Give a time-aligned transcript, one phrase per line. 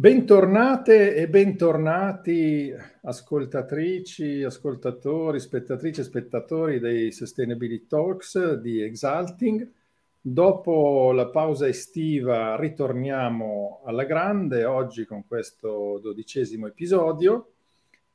[0.00, 9.70] Bentornate e bentornati ascoltatrici, ascoltatori, spettatrici e spettatori dei Sustainability Talks di Exalting.
[10.18, 17.50] Dopo la pausa estiva ritorniamo alla grande oggi con questo dodicesimo episodio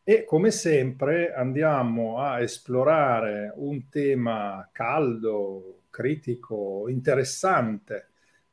[0.03, 8.07] e come sempre andiamo a esplorare un tema caldo, critico, interessante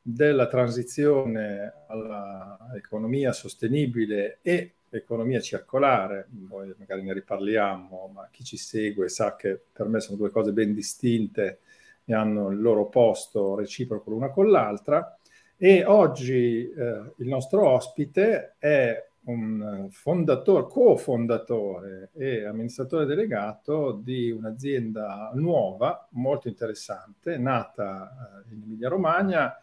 [0.05, 9.07] della transizione all'economia sostenibile e economia circolare, poi magari ne riparliamo, ma chi ci segue
[9.07, 11.59] sa che per me sono due cose ben distinte
[12.03, 15.17] e hanno il loro posto reciproco l'una con l'altra.
[15.55, 25.31] E oggi eh, il nostro ospite è un fondatore, cofondatore e amministratore delegato di un'azienda
[25.35, 29.57] nuova, molto interessante, nata eh, in Emilia Romagna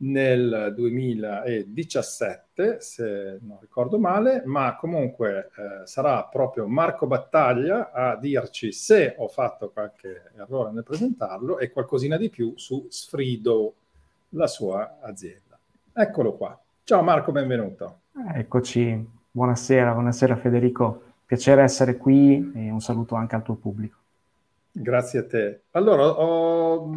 [0.00, 8.72] nel 2017, se non ricordo male, ma comunque eh, sarà proprio Marco Battaglia a dirci
[8.72, 13.74] se ho fatto qualche errore nel presentarlo e qualcosina di più su Sfrido,
[14.30, 15.58] la sua azienda.
[15.92, 16.58] Eccolo qua.
[16.84, 18.00] Ciao Marco, benvenuto.
[18.34, 21.02] Eccoci, buonasera, buonasera Federico.
[21.26, 23.96] Piacere essere qui e un saluto anche al tuo pubblico.
[24.70, 25.62] Grazie a te.
[25.72, 26.88] Allora, ho,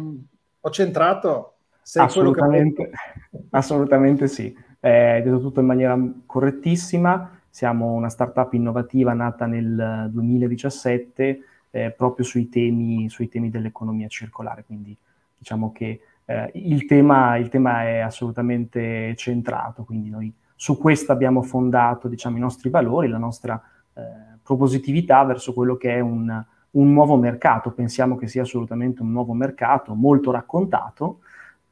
[0.60, 1.51] ho centrato
[1.82, 2.90] sei assolutamente,
[3.50, 4.56] assolutamente sì.
[4.78, 7.38] È detto tutto in maniera correttissima.
[7.48, 14.64] Siamo una startup innovativa nata nel 2017 eh, proprio sui temi, sui temi, dell'economia circolare.
[14.64, 14.96] Quindi
[15.36, 19.84] diciamo che eh, il, tema, il, tema, è assolutamente centrato.
[19.84, 23.60] Quindi noi su questo abbiamo fondato diciamo, i nostri valori, la nostra
[23.94, 24.00] eh,
[24.42, 27.72] propositività verso quello che è un, un nuovo mercato.
[27.72, 31.20] Pensiamo che sia assolutamente un nuovo mercato molto raccontato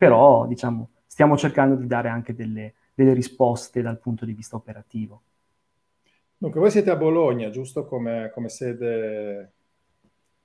[0.01, 5.21] però diciamo, stiamo cercando di dare anche delle, delle risposte dal punto di vista operativo.
[6.39, 9.53] Dunque, voi siete a Bologna, giusto come, come sede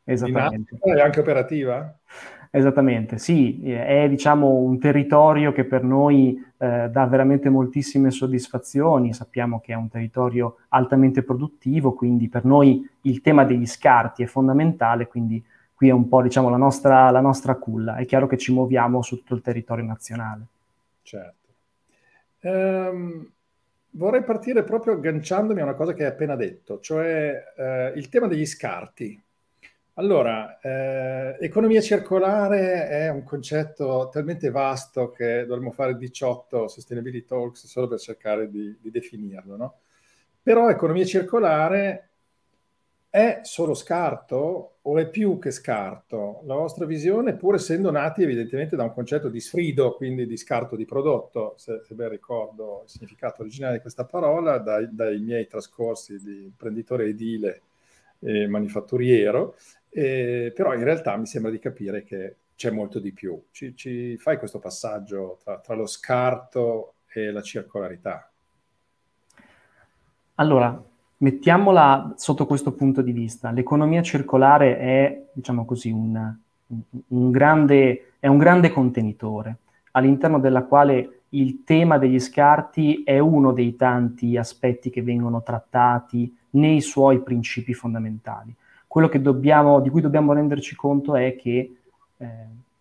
[0.04, 0.78] Esattamente.
[0.84, 1.98] E anche operativa?
[2.52, 9.62] Esattamente, sì, è diciamo un territorio che per noi eh, dà veramente moltissime soddisfazioni, sappiamo
[9.62, 15.08] che è un territorio altamente produttivo, quindi per noi il tema degli scarti è fondamentale,
[15.08, 15.42] quindi
[15.76, 17.98] qui è un po' diciamo, la, nostra, la nostra culla.
[17.98, 20.46] È chiaro che ci muoviamo su tutto il territorio nazionale.
[21.04, 21.50] Certo.
[22.42, 23.30] Um,
[23.92, 28.28] vorrei partire proprio agganciandomi a una cosa che hai appena detto, cioè eh, il tema
[28.28, 29.22] degli scarti.
[29.98, 37.66] Allora, eh, economia circolare è un concetto talmente vasto che dovremmo fare 18 sustainability talks
[37.66, 39.76] solo per cercare di, di definirlo, no?
[40.42, 42.10] Però economia circolare
[43.10, 46.42] è solo scarto o è più che scarto?
[46.46, 50.76] La vostra visione, pur essendo nati evidentemente da un concetto di sfrido, quindi di scarto
[50.76, 55.48] di prodotto, se, se ben ricordo il significato originale di questa parola, dai, dai miei
[55.48, 57.62] trascorsi di imprenditore edile
[58.20, 59.56] e manifatturiero,
[59.90, 63.44] eh, però in realtà mi sembra di capire che c'è molto di più.
[63.50, 68.30] Ci, ci fai questo passaggio tra, tra lo scarto e la circolarità?
[70.36, 70.80] Allora,
[71.18, 73.52] mettiamola sotto questo punto di vista.
[73.52, 76.36] L'economia circolare è, diciamo così, un,
[77.08, 79.58] un, grande, è un grande contenitore
[79.92, 86.34] all'interno della quale il tema degli scarti è uno dei tanti aspetti che vengono trattati
[86.52, 88.54] nei suoi principi fondamentali.
[88.88, 91.76] Quello dobbiamo, di cui dobbiamo renderci conto è che
[92.18, 92.28] eh,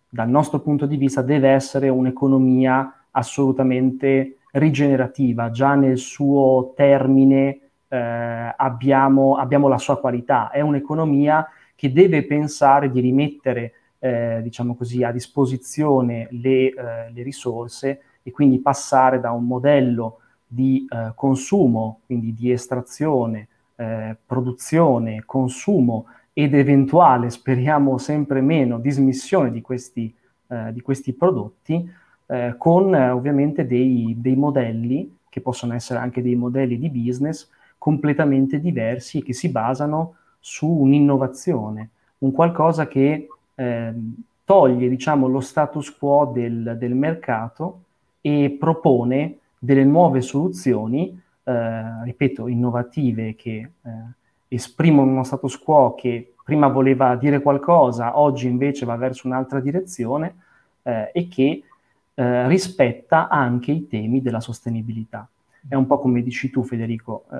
[0.07, 8.53] dal nostro punto di vista deve essere un'economia assolutamente rigenerativa, già nel suo termine eh,
[8.55, 10.49] abbiamo, abbiamo, la sua qualità.
[10.49, 17.23] È un'economia che deve pensare di rimettere, eh, diciamo così, a disposizione le, eh, le,
[17.23, 25.23] risorse e quindi passare da un modello di eh, consumo, quindi di estrazione, eh, produzione,
[25.25, 30.13] consumo ed eventuale, speriamo sempre meno, dismissione di questi,
[30.47, 32.03] eh, di questi prodotti,
[32.57, 37.47] con ovviamente dei, dei modelli che possono essere anche dei modelli di business
[37.85, 41.89] completamente diversi e che si basano su un'innovazione,
[42.19, 43.93] un qualcosa che eh,
[44.43, 47.81] toglie diciamo, lo status quo del, del, mercato
[48.21, 53.91] e propone delle nuove soluzioni, eh, ripeto, innovative che eh,
[54.47, 60.37] esprimono uno status quo che prima voleva dire qualcosa, oggi invece va verso un'altra direzione
[60.81, 61.61] eh, e che
[62.15, 65.29] eh, rispetta anche i temi della sostenibilità
[65.67, 67.37] è un po' come dici tu Federico, eh,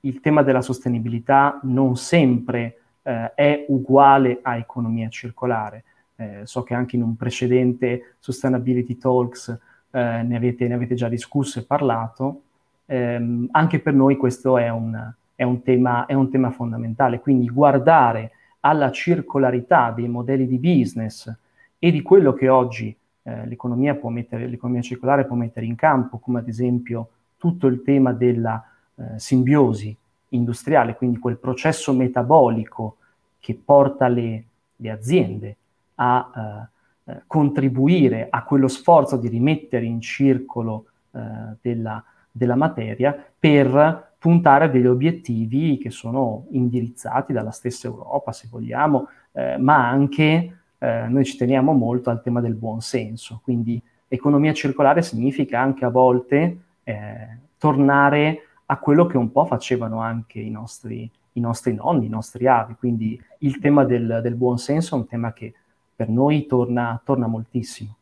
[0.00, 5.84] il tema della sostenibilità non sempre eh, è uguale a economia circolare.
[6.16, 9.48] Eh, so che anche in un precedente Sustainability Talks
[9.90, 12.42] eh, ne avete, ne, avete, già discusso e parlato.
[12.86, 17.20] ehm, anche per noi questo è un, è, un tema, è un tema fondamentale.
[17.20, 18.30] Quindi guardare
[18.60, 21.32] alla circolarità dei modelli di business
[21.78, 26.38] e di quello che oggi eh, l'economia, mettere, l'economia, circolare può mettere in campo, come
[26.38, 28.64] ad esempio tutto il tema della
[28.96, 29.96] eh, simbiosi
[30.30, 32.96] industriale, quindi quel processo metabolico
[33.38, 34.44] che porta le,
[34.76, 35.56] le aziende
[35.96, 41.20] a eh, eh contribuire a quello sforzo di rimettere in circolo eh,
[41.60, 48.48] della, della materia per puntare a degli obiettivi che sono indirizzati dalla stessa Europa, se
[48.50, 53.40] vogliamo, eh, ma anche eh, noi ci teniamo molto al tema del buon senso.
[53.42, 60.00] Quindi economia circolare significa anche a volte eh, tornare a quello che un po' facevano
[60.00, 62.74] anche i nostri, i nostri nonni, i nostri avi.
[62.74, 65.52] Quindi il tema del, del buon senso è un tema che
[65.94, 67.96] per noi torna, torna moltissimo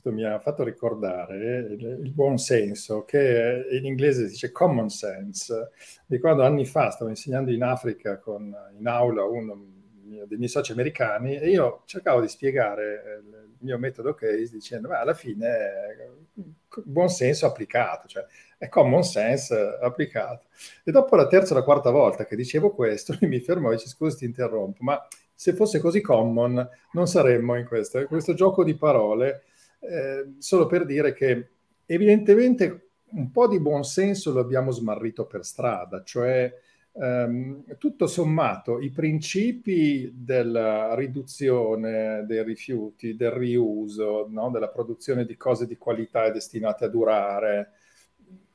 [0.00, 4.88] questo mi ha fatto ricordare il, il buon senso, che in inglese si dice common
[4.88, 5.72] sense,
[6.06, 9.24] di quando anni fa stavo insegnando in Africa con, in aula
[10.14, 14.88] uno dei miei soci americani e io cercavo di spiegare il mio metodo case dicendo
[14.88, 16.08] ma alla fine è
[16.84, 18.24] buon senso applicato, cioè
[18.58, 20.46] è common sense applicato.
[20.84, 23.76] E dopo la terza o la quarta volta che dicevo questo, lui mi fermò e
[23.76, 28.62] dice scusi ti interrompo, ma se fosse così common non saremmo in questo, questo gioco
[28.62, 29.44] di parole
[29.80, 31.48] eh, solo per dire che
[31.86, 36.52] evidentemente un po' di buonsenso lo abbiamo smarrito per strada, cioè
[37.00, 44.50] ehm, tutto sommato i principi della riduzione dei rifiuti, del riuso, no?
[44.50, 47.70] della produzione di cose di qualità e destinate a durare,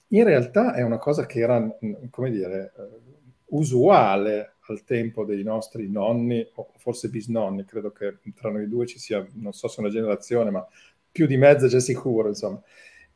[0.10, 1.68] in realtà è una cosa che era,
[2.12, 2.72] come dire,
[3.48, 9.00] usuale al tempo dei nostri nonni o forse bisnonni, credo che tra noi due ci
[9.00, 10.66] sia, non so se una generazione, ma
[11.12, 12.62] più di mezzo c'è sicuro, insomma.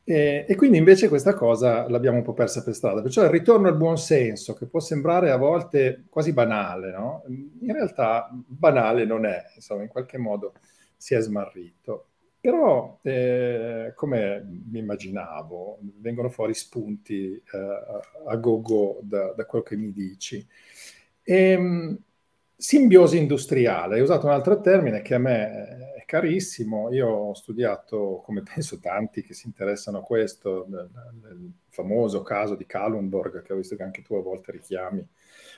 [0.10, 3.04] E, e, quindi invece questa cosa l'abbiamo un po' persa per strada.
[3.04, 7.24] Perciò il ritorno al buon senso, che può sembrare a volte quasi banale, no?
[7.28, 10.54] in realtà banale non è, insomma, in qualche modo
[10.98, 12.08] si è smarrito.
[12.40, 17.80] Però, eh, come mi immaginavo, vengono fuori spunti eh,
[18.26, 20.44] a go-go da, da, quello che mi dici.
[21.22, 22.00] E, ehm,
[22.60, 26.92] simbiosi industriale, hai usato un altro termine che a me carissimo.
[26.92, 30.90] Io ho studiato, come penso tanti che si interessano a questo, nel,
[31.70, 35.08] famoso caso di Kalundborg, che ho visto che anche tu a volte richiami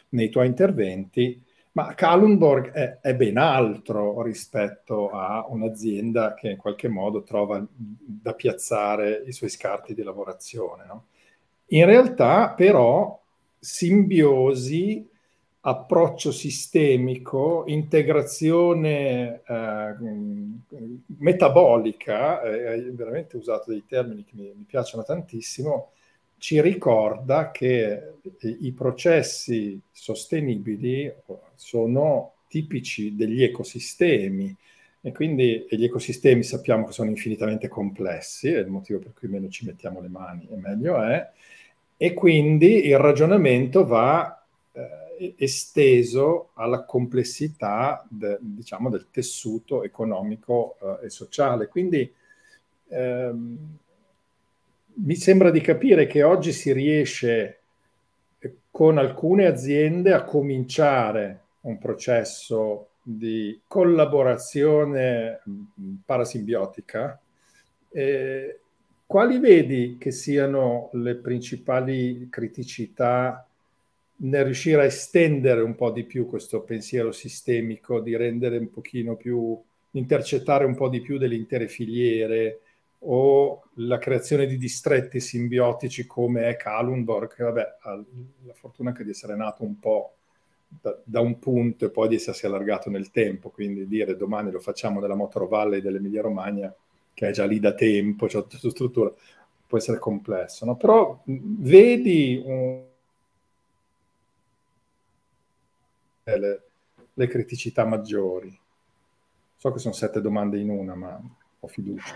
[0.10, 6.90] nei tuoi interventi, ma Kalundborg è, è ben altro rispetto a un'azienda che in qualche
[6.90, 10.86] modo trova da piazzare i suoi scarti di lavorazione.
[10.86, 11.06] No?
[11.68, 13.20] In realtà, però,
[13.58, 15.10] simbiosi
[15.64, 19.96] approccio sistemico, integrazione eh,
[21.18, 25.92] metabolica, eh, hai veramente usato dei termini che mi, mi, piacciono tantissimo,
[26.40, 31.14] ci ricorda che i processi sostenibili
[31.54, 34.56] sono tipici degli ecosistemi
[35.02, 39.28] e quindi e gli ecosistemi sappiamo che sono infinitamente complessi, è il motivo per cui
[39.28, 41.30] meno ci mettiamo le mani e meglio è,
[41.98, 44.44] e quindi il ragionamento va
[44.74, 51.68] eh, esteso alla complessità de, diciamo, del tessuto economico eh, e sociale.
[51.68, 52.12] Quindi
[52.88, 53.78] ehm,
[54.94, 57.60] mi sembra di capire che oggi si riesce
[58.40, 67.20] eh, con alcune aziende a cominciare un processo di collaborazione mm, parasimbiotica.
[67.90, 68.60] Eh,
[69.06, 73.46] quali vedi che siano le principali criticità
[74.24, 79.16] nel riuscire a estendere un po' di più questo pensiero sistemico, di rendere un pochino
[79.16, 79.60] più,
[79.92, 82.60] intercettare un po' di più delle intere filiere
[83.04, 87.96] o la creazione di distretti simbiotici come è Kalundborg, che vabbè ha
[88.46, 90.14] la fortuna anche di essere nato un po'
[90.68, 94.60] da, da, un punto e poi di essersi allargato nel tempo, quindi dire domani lo
[94.60, 96.74] facciamo nella Motor Valley dell'Emilia Romagna,
[97.14, 99.12] che è già lì da tempo, c'è tutta struttura,
[99.66, 100.76] può essere complesso, no?
[100.76, 102.84] però vedi un,
[106.24, 106.62] le,
[107.14, 108.58] le criticità maggiori?
[109.56, 111.22] So che sono sette domande in una, ma
[111.60, 112.16] ho fiducia.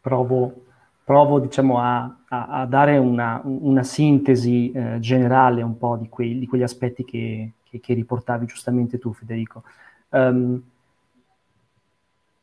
[0.00, 0.64] Provo,
[1.04, 6.38] provo diciamo, a, a, a, dare una, una sintesi eh, generale un po' di, quei,
[6.38, 9.62] di quegli aspetti che, che, che, riportavi giustamente tu, Federico.
[10.10, 10.62] Um,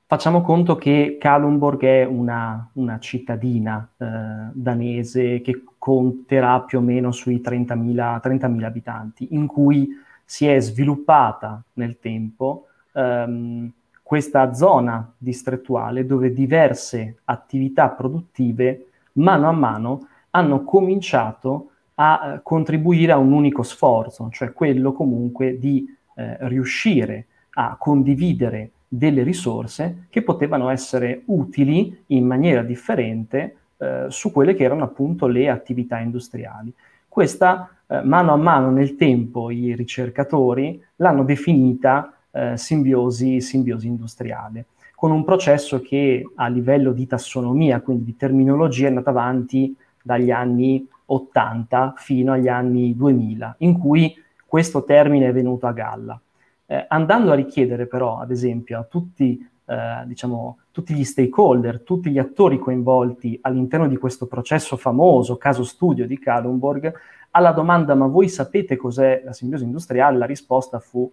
[0.07, 4.05] facciamo conto che Kalundborg è una, una cittadina eh,
[4.53, 9.87] danese che conterà più o meno sui 30.000, 30.000 abitanti, in cui
[10.29, 13.71] si è sviluppata nel tempo ehm,
[14.03, 23.11] questa zona distrettuale dove diverse attività produttive mano a mano hanno cominciato a eh, contribuire
[23.11, 25.83] a un unico sforzo, cioè quello comunque di
[26.13, 34.31] eh, riuscire a condividere delle risorse che potevano essere utili in maniera differente eh, su
[34.31, 36.71] quelle che erano appunto le attività industriali.
[37.09, 44.67] Questa, eh, mano a mano nel tempo, i ricercatori l'hanno definita eh, simbiosi, simbiosi industriale,
[44.95, 50.29] con un processo che a livello di tassonomia, quindi di terminologia, è andato avanti dagli
[50.29, 56.21] anni 80 fino agli anni 2000, in cui questo termine è venuto a galla.
[56.67, 62.09] Eh, andando a richiedere però, ad esempio, a tutti, eh, diciamo, tutti gli stakeholder, tutti
[62.09, 66.93] gli attori coinvolti all'interno di questo processo famoso, caso studio di Kallenborg,
[67.31, 70.17] alla domanda ma voi sapete cos'è la simbiosi industriale?
[70.17, 71.11] La risposta fu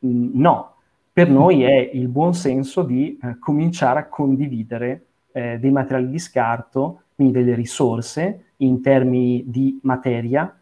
[0.00, 0.74] mh, no.
[1.10, 6.18] Per noi è il buon senso di eh, cominciare a condividere eh, dei materiali di
[6.18, 10.54] scarto, quindi delle risorse, in termini di materia,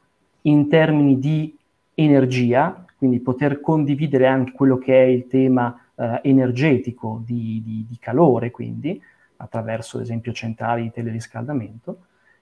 [0.42, 1.56] in termini di
[1.94, 7.98] energia, quindi poter condividere anche quello che è il tema eh, energetico di, di, di,
[7.98, 9.00] calore, quindi
[9.36, 11.98] attraverso ad esempio centrali di teleriscaldamento,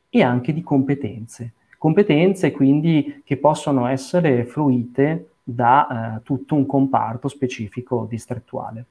[0.09, 1.53] e anche di competenze.
[1.79, 8.85] Competenze quindi che possono essere fruite da eh, tutto un comparto specifico distrettuale.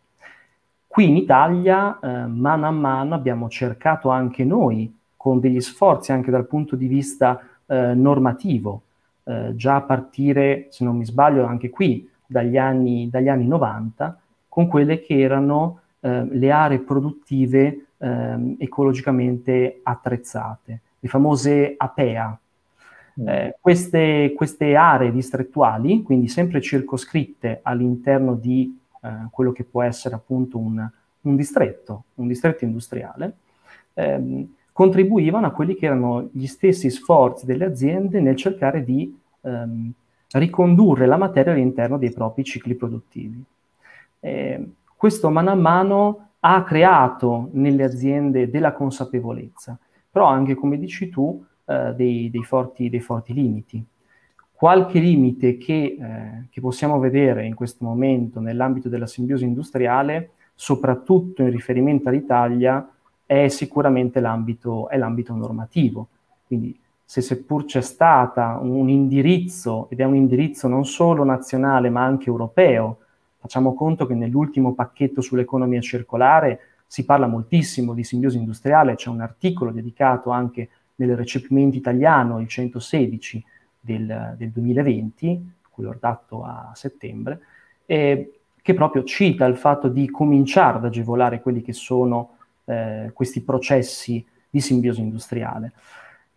[0.88, 6.32] Qui in Italia, eh, mano a mano, abbiamo cercato anche noi con degli sforzi anche
[6.32, 8.82] dal punto di vista eh, normativo,
[9.24, 14.21] eh, già a partire, se non mi sbaglio, anche qui dagli anni, dagli anni 90,
[14.52, 22.38] con quelle che erano eh, le aree produttive ehm, ecologicamente attrezzate, le famose APEA.
[23.22, 23.28] Mm.
[23.30, 30.16] Eh, queste, queste, aree distrettuali, quindi sempre circoscritte all'interno di eh, quello che può essere
[30.16, 30.86] appunto un,
[31.22, 33.36] un distretto, un distretto industriale,
[33.94, 39.92] ehm, contribuivano a quelli che erano gli stessi sforzi delle aziende nel cercare di ehm,
[40.32, 43.42] ricondurre la materia all'interno dei propri cicli produttivi.
[44.22, 49.78] Eh, questo mano a mano ha creato nelle aziende della consapevolezza,
[50.10, 53.84] però anche, come dici tu, eh, dei, dei, forti, dei, forti, limiti.
[54.52, 61.42] Qualche limite che, eh, che possiamo vedere in questo momento nell'ambito della simbiosi industriale, soprattutto
[61.42, 62.88] in riferimento all'Italia,
[63.26, 66.08] è sicuramente l'ambito, è l'ambito normativo.
[66.46, 72.04] Quindi se seppur c'è stata un indirizzo, ed è un indirizzo non solo nazionale ma
[72.04, 73.00] anche europeo,
[73.42, 79.22] facciamo conto che nell'ultimo pacchetto sull'economia circolare si parla moltissimo di simbiosi industriale, c'è un
[79.22, 83.44] articolo dedicato anche nel recepimento italiano, il 116
[83.80, 87.40] del, del 2020, cui ho dato a settembre,
[87.88, 93.42] eh, che proprio cita il fatto di cominciare ad agevolare quelli che sono eh, questi
[93.42, 95.74] processi di simbiosi industriale.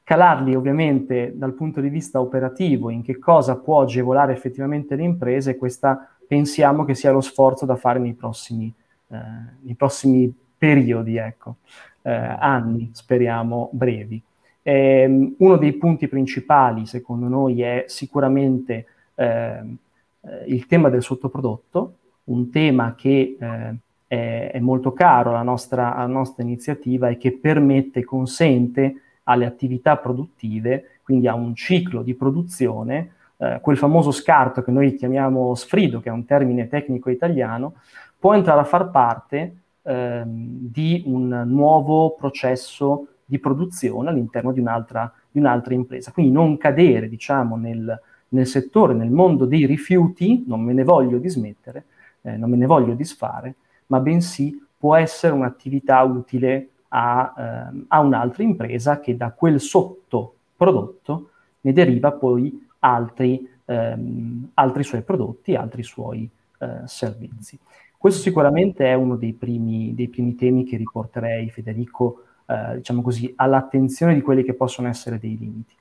[0.02, 5.56] Calarli ovviamente dal punto di vista operativo in che cosa può agevolare effettivamente le imprese,
[5.56, 8.72] questa pensiamo che sia lo sforzo da fare nei prossimi,
[9.08, 9.16] eh,
[9.60, 11.56] nei prossimi periodi, ecco,
[12.02, 14.22] eh, anni, speriamo brevi.
[14.62, 19.76] Eh, uno dei punti principali, secondo noi, è sicuramente ehm,
[20.20, 23.74] eh, il tema del sottoprodotto, un tema che eh,
[24.06, 29.96] è, è molto caro alla nostra, alla nostra iniziativa e che permette, consente alle attività
[29.96, 36.00] produttive, quindi a un ciclo di produzione, eh, quel famoso scarto che noi chiamiamo sfrido,
[36.00, 37.74] che è un termine tecnico italiano,
[38.18, 45.12] può entrare a far parte eh, di un nuovo processo di produzione all'interno di un'altra,
[45.30, 46.12] di un'altra impresa.
[46.12, 51.18] Quindi non cadere, diciamo, nel, nel, settore, nel mondo dei rifiuti, non me ne voglio
[51.18, 51.84] dismettere,
[52.22, 53.54] eh, non me ne voglio disfare,
[53.86, 61.30] ma bensì può essere un'attività utile a, eh, a un'altra impresa che da quel sottoprodotto
[61.60, 67.58] ne deriva poi altri, ehm, altri suoi prodotti, altri suoi eh, servizi.
[67.96, 73.32] Questo sicuramente è uno dei primi, dei primi temi che riporterei, Federico, eh, diciamo così,
[73.36, 75.74] all'attenzione di quelli che possono essere dei limiti.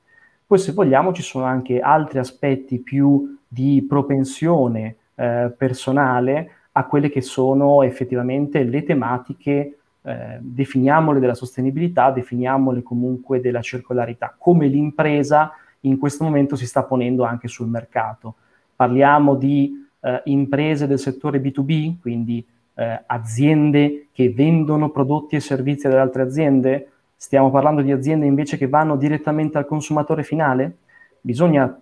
[0.48, 7.10] Poi se vogliamo ci sono anche altri aspetti più di propensione eh, personale a quelle
[7.10, 15.52] che sono effettivamente le tematiche, eh, definiamole della sostenibilità, definiamole comunque della circolarità, come l'impresa
[15.86, 18.36] in questo momento si sta ponendo anche sul mercato.
[18.76, 25.88] Parliamo di eh, imprese del settore B2B, quindi eh, aziende che vendono prodotti e servizi
[25.88, 30.78] ad altre aziende, stiamo parlando di aziende invece che vanno direttamente al consumatore finale?
[31.22, 31.80] Bisogna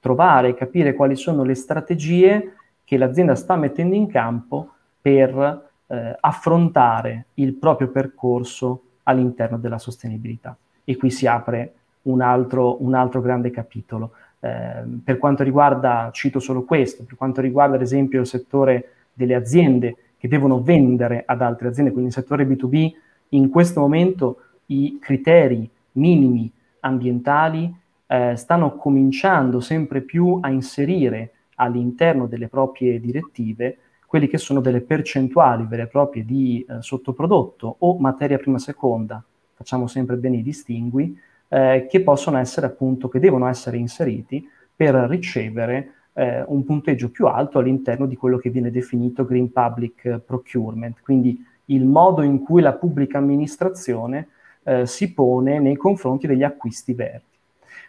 [0.00, 6.16] trovare e capire quali sono le strategie che l'azienda sta mettendo in campo per eh,
[6.20, 10.56] affrontare il proprio percorso all'interno della sostenibilità.
[10.84, 11.72] E qui si apre
[12.04, 14.12] un altro, un altro grande capitolo.
[14.40, 19.34] Eh, per quanto riguarda, cito solo questo, per quanto riguarda ad esempio il settore delle
[19.34, 22.92] aziende che devono vendere ad altre aziende, quindi il settore B2B,
[23.30, 27.74] in questo momento i criteri minimi ambientali
[28.06, 34.80] eh, stanno cominciando sempre più a inserire all'interno delle proprie direttive quelli che sono delle
[34.80, 39.22] percentuali vere e proprie di eh, sottoprodotto o materia prima seconda,
[39.54, 41.18] facciamo sempre bene i distingui,
[41.54, 44.44] eh, che possono essere appunto, che devono essere inseriti
[44.74, 50.18] per ricevere eh, un punteggio più alto all'interno di quello che viene definito Green Public
[50.18, 54.28] Procurement, quindi il modo in cui la pubblica amministrazione
[54.64, 57.22] eh, si pone nei confronti degli acquisti verdi.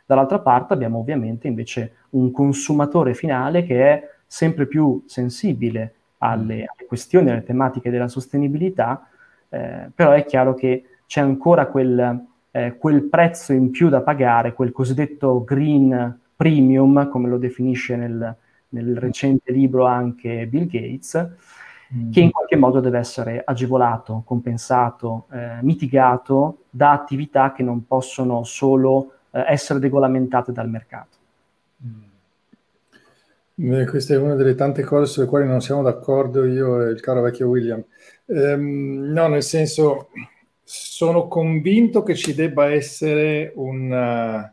[0.05, 6.87] Dall'altra parte abbiamo ovviamente invece un consumatore finale che è sempre più sensibile alle, alle
[6.87, 9.09] questioni, alle tematiche della sostenibilità,
[9.49, 14.53] eh, però è chiaro che c'è ancora quel, eh, quel prezzo in più da pagare,
[14.53, 18.33] quel cosiddetto green premium, come lo definisce nel,
[18.69, 21.31] nel recente libro anche Bill Gates,
[21.93, 22.11] mm.
[22.13, 28.45] che in qualche modo deve essere agevolato, compensato, eh, mitigato da attività che non possono
[28.45, 31.17] solo eh, essere regolamentate dal mercato.
[33.57, 33.83] Mm.
[33.83, 37.19] questa è una delle tante cose sulle quali non siamo d'accordo io e il caro
[37.19, 37.83] vecchio William.
[38.27, 40.07] Ehm, no, nel senso,
[40.65, 44.51] sono convinto che ci debba essere una,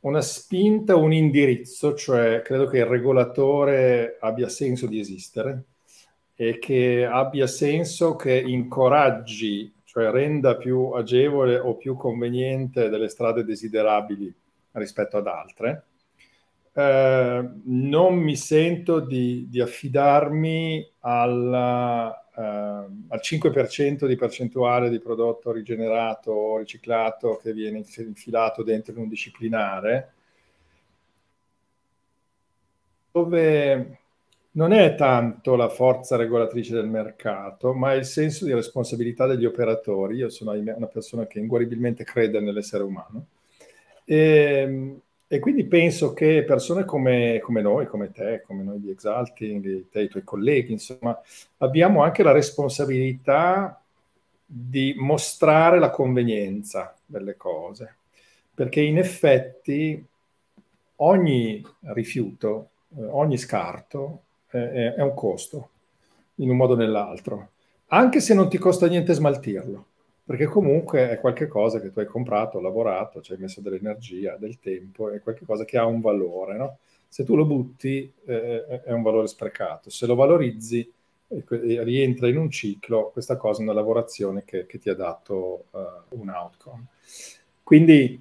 [0.00, 5.64] una spinta, un indirizzo, cioè credo che il regolatore abbia senso di esistere
[6.34, 13.44] e che abbia senso che incoraggi, cioè renda più agevole o più conveniente delle strade
[13.44, 14.34] desiderabili
[14.72, 15.84] rispetto ad altre.
[16.72, 25.52] Eh, non mi sento di, di affidarmi alla, eh, al 5% di percentuale di prodotto
[25.52, 30.12] rigenerato o riciclato che viene infilato dentro in un disciplinare,
[33.10, 33.98] dove
[34.52, 40.16] non è tanto la forza regolatrice del mercato, ma il senso di responsabilità degli operatori.
[40.16, 43.26] Io sono una persona che inguaribilmente crede nell'essere umano.
[44.04, 48.90] E, ehm, e quindi penso che persone come, come, noi, come te, come noi di
[48.90, 51.20] Exalting, te e i tuoi colleghi, insomma,
[51.58, 53.80] abbiamo anche la responsabilità
[54.44, 57.96] di mostrare la convenienza delle cose,
[58.54, 60.04] perché in effetti
[60.96, 65.70] ogni rifiuto, eh, ogni scarto è, è un costo,
[66.36, 67.48] in un modo o nell'altro,
[67.88, 69.86] anche se non ti costa niente smaltirlo
[70.26, 75.08] perché comunque è qualcosa che tu hai comprato, lavorato, ci hai messo dell'energia, del tempo,
[75.10, 76.78] è qualcosa che ha un valore, no?
[77.06, 80.92] Se tu lo butti eh, è un valore sprecato, se lo valorizzi
[81.28, 81.44] e
[81.84, 86.18] rientra in un ciclo, questa cosa è una lavorazione che, che ti ha dato uh,
[86.20, 86.86] un outcome.
[87.62, 88.20] Quindi,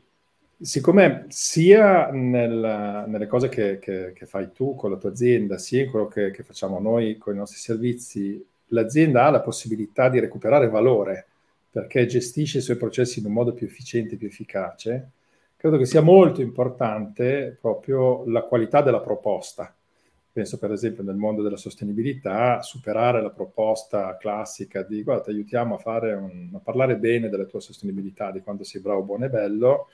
[0.59, 5.83] siccome sia nel, nelle cose che, che, che, fai tu con la tua azienda, sia
[5.83, 10.19] in quello che, che facciamo noi con i nostri servizi, l'azienda ha la possibilità di
[10.19, 11.27] recuperare valore
[11.75, 15.11] perché gestisce i suoi processi in un modo più efficiente, più efficace,
[15.57, 19.75] credo che sia molto importante proprio la qualità della proposta.
[20.31, 25.75] Penso per esempio nel mondo della sostenibilità, superare la proposta classica di guarda, ti aiutiamo
[25.75, 29.89] a, un, a parlare bene della tua sostenibilità, di quanto sei bravo, buono e bello,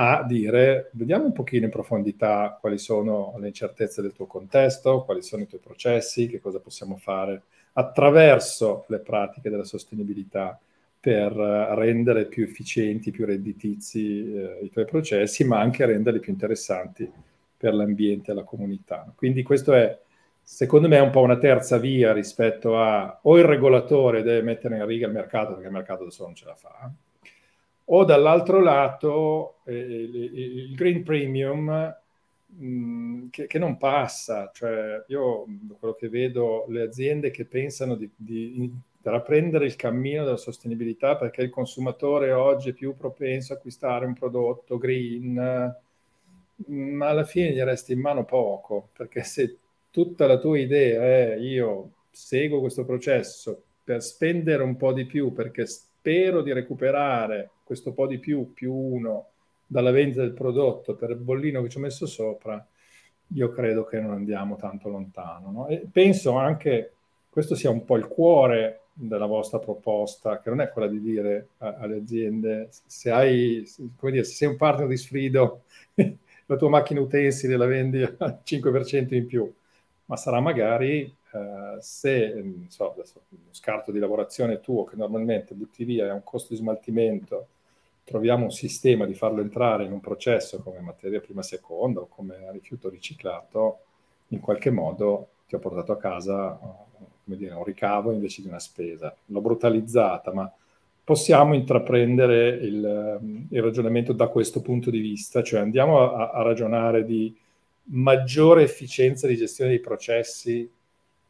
[0.00, 5.20] a dire vediamo un pochino in profondità quali sono le incertezze del tuo contesto, quali
[5.20, 7.42] sono i tuoi processi, che cosa possiamo fare
[7.74, 10.58] attraverso le pratiche della sostenibilità
[11.08, 17.10] per rendere più efficienti, più redditizi eh, i tuoi processi, ma anche renderli più interessanti
[17.56, 19.10] per l'ambiente e la comunità.
[19.16, 19.98] Quindi questo è,
[20.42, 24.84] secondo me, un po' una terza via rispetto a o il regolatore deve mettere in
[24.84, 26.92] riga il mercato perché il mercato da solo non ce la fa,
[27.86, 31.96] o dall'altro lato eh, il, green premium
[32.54, 35.46] mm, che, che, non passa, cioè io
[35.78, 38.70] quello che vedo le aziende che pensano di, di
[39.08, 44.12] intraprendere il cammino della sostenibilità perché il consumatore oggi è più propenso a acquistare un
[44.12, 45.34] prodotto green,
[46.66, 49.56] ma alla fine gli resta in mano poco, perché se
[49.90, 55.32] tutta la tua idea è io seguo questo processo per spendere un po' di più,
[55.32, 59.28] perché spero di recuperare questo po' di più, più uno,
[59.66, 62.64] dalla vendita del prodotto per il bollino che ci ho messo sopra,
[63.34, 65.50] io credo che non andiamo tanto lontano.
[65.50, 65.80] No?
[65.90, 66.92] Penso anche
[67.30, 71.48] questo sia un po' il cuore della vostra proposta, che non è quella di dire
[71.58, 73.64] alle aziende se hai,
[73.96, 75.62] come dire, se sei un partner di sfrido,
[76.46, 79.52] la tua macchina utensili la vendi al 5% in più,
[80.06, 86.06] ma sarà magari eh, se so, adesso, scarto di lavorazione tuo che normalmente butti via
[86.06, 87.48] è un costo di smaltimento
[88.08, 92.50] troviamo un sistema di farlo entrare in un processo come materia prima seconda o come
[92.52, 93.80] rifiuto riciclato,
[94.28, 96.58] in qualche modo ti ho portato a casa
[97.28, 99.14] come dire, un ricavo invece di una spesa.
[99.26, 100.50] L'ho brutalizzata, ma
[101.04, 107.04] possiamo intraprendere il, il ragionamento da questo punto di vista, cioè andiamo a, a ragionare
[107.04, 107.36] di
[107.90, 110.68] maggiore efficienza di gestione dei processi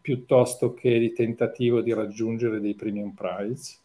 [0.00, 3.76] piuttosto che di tentativo di raggiungere dei premium price?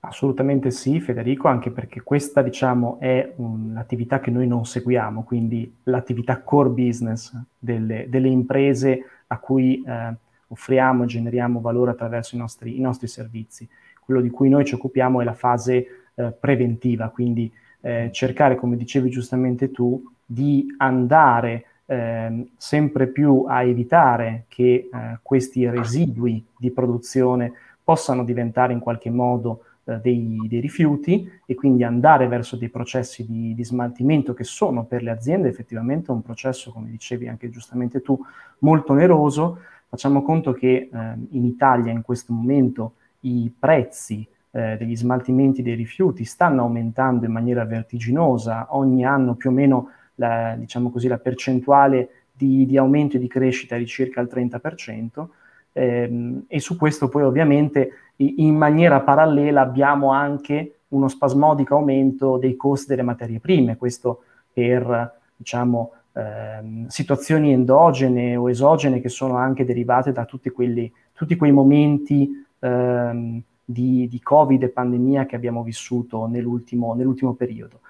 [0.00, 6.42] Assolutamente sì, Federico, anche perché questa, diciamo, è un'attività che noi non seguiamo, quindi l'attività
[6.42, 10.14] core business delle, delle imprese a cui eh,
[10.48, 13.68] offriamo e generiamo valore attraverso i nostri, i nostri, servizi.
[14.00, 18.76] Quello di cui noi ci occupiamo è la fase eh, preventiva, quindi eh, cercare, come
[18.76, 26.70] dicevi giustamente tu, di andare eh, sempre più a evitare che eh, questi residui di
[26.70, 32.68] produzione possano diventare in qualche modo eh, dei, dei, rifiuti e quindi andare verso dei
[32.68, 37.48] processi di, di, smaltimento che sono per le aziende effettivamente un processo, come dicevi anche
[37.50, 38.18] giustamente tu,
[38.58, 39.60] molto oneroso.
[39.88, 45.74] Facciamo conto che eh, in Italia in questo momento i prezzi eh, degli smaltimenti dei
[45.74, 51.18] rifiuti stanno aumentando in maniera vertiginosa, ogni anno più o meno la, diciamo così, la
[51.18, 55.26] percentuale di, di, aumento e di crescita è di circa il 30%,
[55.72, 62.56] ehm, e su questo poi ovviamente in maniera parallela abbiamo anche uno spasmodico aumento dei
[62.56, 64.22] costi delle materie prime, questo
[64.52, 71.36] per diciamo, ehm, situazioni endogene o esogene che sono anche derivate da tutti, quelli, tutti
[71.36, 77.80] quei momenti ehm, di, di, Covid e pandemia che abbiamo vissuto nell'ultimo, nell'ultimo periodo.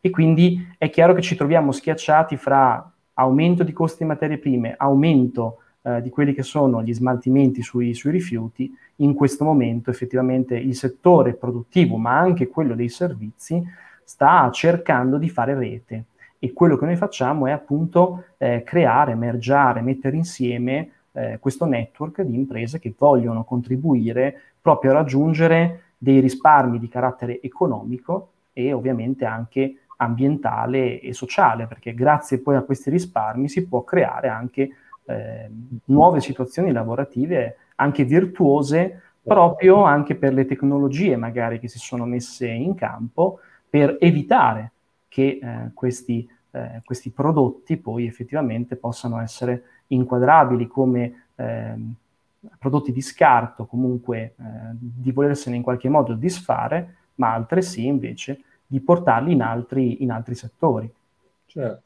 [0.00, 4.74] E quindi è chiaro che ci troviamo schiacciati fra aumento di costi di materie prime,
[4.76, 10.56] aumento eh, di quelli che sono gli smaltimenti sui, sui, rifiuti, in questo momento effettivamente
[10.56, 13.62] il settore produttivo, ma anche quello dei servizi,
[14.04, 16.04] sta cercando di fare rete.
[16.42, 22.22] E quello che noi facciamo è appunto eh, creare, mergiare, mettere insieme eh, questo network
[22.22, 29.26] di imprese che vogliono contribuire proprio a raggiungere dei risparmi di carattere economico e ovviamente
[29.26, 34.70] anche ambientale e sociale, perché grazie poi a questi risparmi si può creare anche
[35.04, 35.50] eh,
[35.86, 42.48] nuove situazioni lavorative anche virtuose proprio anche per le tecnologie magari che si sono messe
[42.48, 44.72] in campo per evitare
[45.10, 51.74] che eh, questi, eh, questi, prodotti poi effettivamente possano essere inquadrabili come eh,
[52.56, 54.34] prodotti di scarto, comunque eh,
[54.78, 60.36] di volersene in qualche modo disfare, ma altresì invece di portarli in altri, in altri
[60.36, 60.90] settori.
[61.46, 61.82] Certo.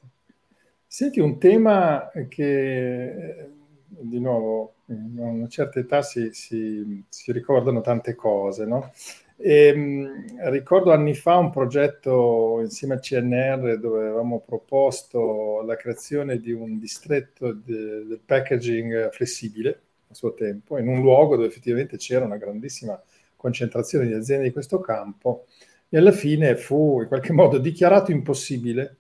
[0.87, 3.51] Senti, un tema che,
[3.89, 8.93] di nuovo, a una certa età si, si, si ricordano tante cose, no?
[9.37, 16.39] E, ehm, ricordo anni fa un progetto insieme a CNR dove avevamo proposto la creazione
[16.39, 21.97] di un distretto de, del packaging flessibile a suo tempo, in un luogo dove effettivamente
[21.97, 23.01] c'era una grandissima
[23.37, 25.47] concentrazione di aziende di questo campo
[25.89, 28.99] e alla fine fu in qualche modo dichiarato impossibile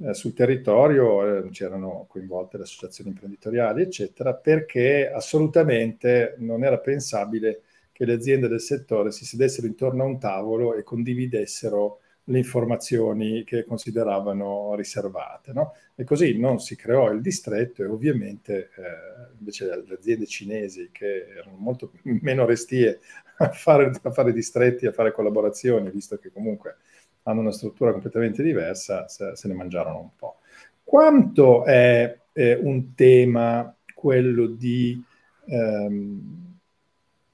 [0.00, 7.62] eh, sul territorio eh, c'erano coinvolte le associazioni imprenditoriali, eccetera, perché assolutamente non era pensabile
[7.98, 13.42] che le aziende del settore si sedessero intorno a un tavolo e condividessero le informazioni
[13.42, 15.52] che consideravano riservate.
[15.52, 15.74] No?
[15.96, 21.26] E così non si creò il distretto e ovviamente eh, invece le aziende cinesi che
[21.26, 21.90] erano molto
[22.22, 23.00] meno restie
[23.38, 26.76] a fare, a fare distretti, a fare collaborazioni, visto che comunque
[27.24, 30.36] hanno una struttura completamente diversa, se, se ne mangiarono un po'.
[30.84, 35.02] Quanto è eh, un tema quello di
[35.46, 36.47] ehm,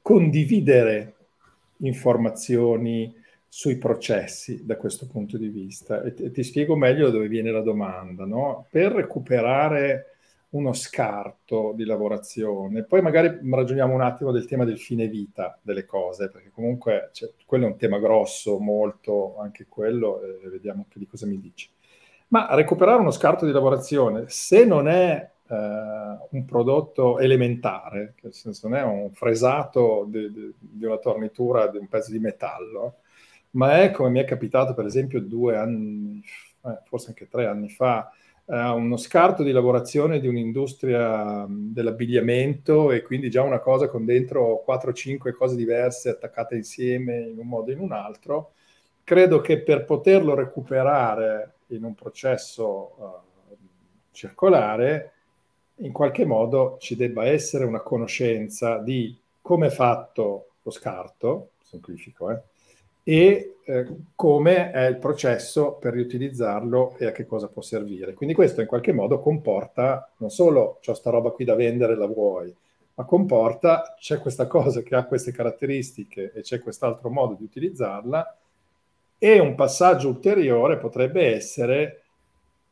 [0.04, 1.14] condividere
[1.78, 3.10] informazioni
[3.48, 6.02] sui processi da questo punto di vista?
[6.02, 8.26] E, ti spiego meglio dove viene la domanda.
[8.26, 8.66] No?
[8.68, 10.16] Per recuperare
[10.50, 12.84] uno scarto di lavorazione.
[12.84, 17.30] Poi magari ragioniamo un attimo del tema del fine vita delle cose, perché comunque cioè,
[17.46, 21.70] quello è un tema grosso, molto, anche quello, e vediamo che di cosa mi dici.
[22.28, 25.54] Ma recuperare uno scarto di lavorazione, se non è eh,
[26.30, 31.78] un prodotto elementare, nel senso non è un fresato di, di, di una tornitura di
[31.78, 32.96] un pezzo di metallo,
[33.50, 36.22] ma è come mi è capitato per esempio due anni,
[36.64, 38.10] eh, forse anche tre anni fa,
[38.46, 44.62] eh, uno scarto di lavorazione di un'industria dell'abbigliamento e quindi già una cosa con dentro
[44.66, 48.52] 4-5 cose diverse attaccate insieme in un modo o in un altro.
[49.04, 53.56] Credo che per poterlo recuperare in un processo uh,
[54.12, 55.12] circolare,
[55.76, 62.30] in qualche modo ci debba essere una conoscenza di come è fatto lo scarto, semplifico,
[62.30, 62.40] eh,
[63.02, 68.14] e eh, come è il processo per riutilizzarlo e a che cosa può servire.
[68.14, 72.06] Quindi questo in qualche modo comporta non solo c'ho sta roba qui da vendere, la
[72.06, 72.54] vuoi,
[72.94, 78.38] ma comporta c'è questa cosa che ha queste caratteristiche e c'è quest'altro modo di utilizzarla
[79.18, 82.02] e un passaggio ulteriore potrebbe essere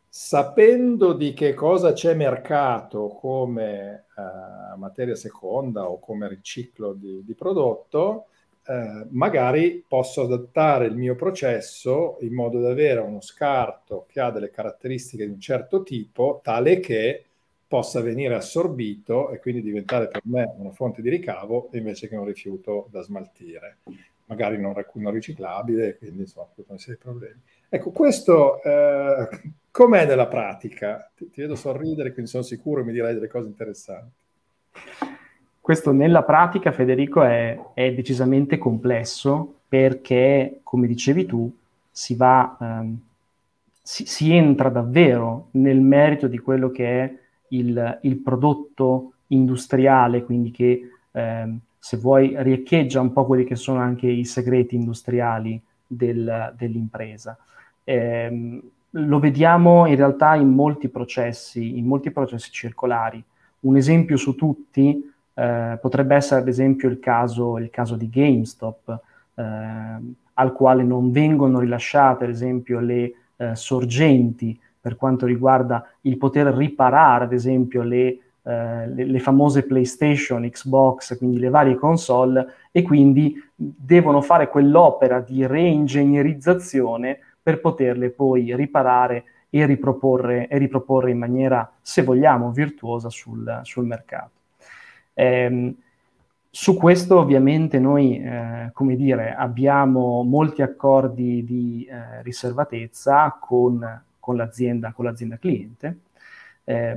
[0.08, 7.34] sapendo di che cosa c'è mercato come eh, materia seconda o come riciclo di, di
[7.34, 8.26] prodotto,
[8.66, 14.30] eh, magari posso adattare il mio processo in modo da avere uno scarto che ha
[14.30, 17.24] delle caratteristiche di un certo tipo, tale che
[17.66, 22.26] possa venire assorbito e quindi diventare per me una fonte di ricavo invece che un
[22.26, 23.78] rifiuto da smaltire,
[24.32, 27.40] magari non, non riciclabile, quindi insomma, serie di problemi.
[27.68, 29.28] Ecco, questo eh,
[29.70, 31.10] com'è nella pratica?
[31.14, 34.20] Ti, ti vedo sorridere, quindi sono sicuro che mi dirai delle cose interessanti.
[35.60, 41.50] Questo nella pratica, Federico, è, è decisamente complesso perché, come dicevi tu,
[41.90, 42.98] si, va, ehm,
[43.80, 47.18] si, si, entra davvero nel merito di quello che è
[47.48, 53.80] il, il prodotto industriale, quindi che, ehm, se vuoi, riecheggia un po' quelli che sono
[53.80, 57.36] anche i segreti industriali del, dell'impresa.
[57.82, 63.20] Eh, lo vediamo in realtà in molti processi, in molti processi circolari.
[63.62, 69.00] Un esempio su tutti eh, potrebbe essere ad esempio il caso, il caso di GameStop,
[69.34, 69.42] eh,
[70.34, 76.46] al quale non vengono rilasciate ad esempio le eh, sorgenti per quanto riguarda il poter
[76.54, 82.82] riparare ad esempio le, eh, le, le, famose PlayStation, Xbox, quindi le varie console, e
[82.82, 91.18] quindi devono fare quell'opera di reingegnerizzazione per poterle poi riparare e riproporre, e riproporre in
[91.18, 94.30] maniera, se vogliamo, virtuosa sul, sul mercato.
[95.14, 95.74] Eh,
[96.54, 104.36] su questo ovviamente noi, eh, come dire, abbiamo molti accordi di eh, riservatezza con, con,
[104.36, 105.98] l'azienda, con, l'azienda, cliente.
[106.64, 106.96] Eh,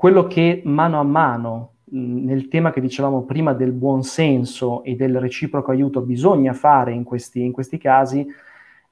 [0.00, 4.96] quello che mano a mano, mh, nel tema che dicevamo prima del buon senso e
[4.96, 8.26] del reciproco aiuto, bisogna fare in questi, in questi casi,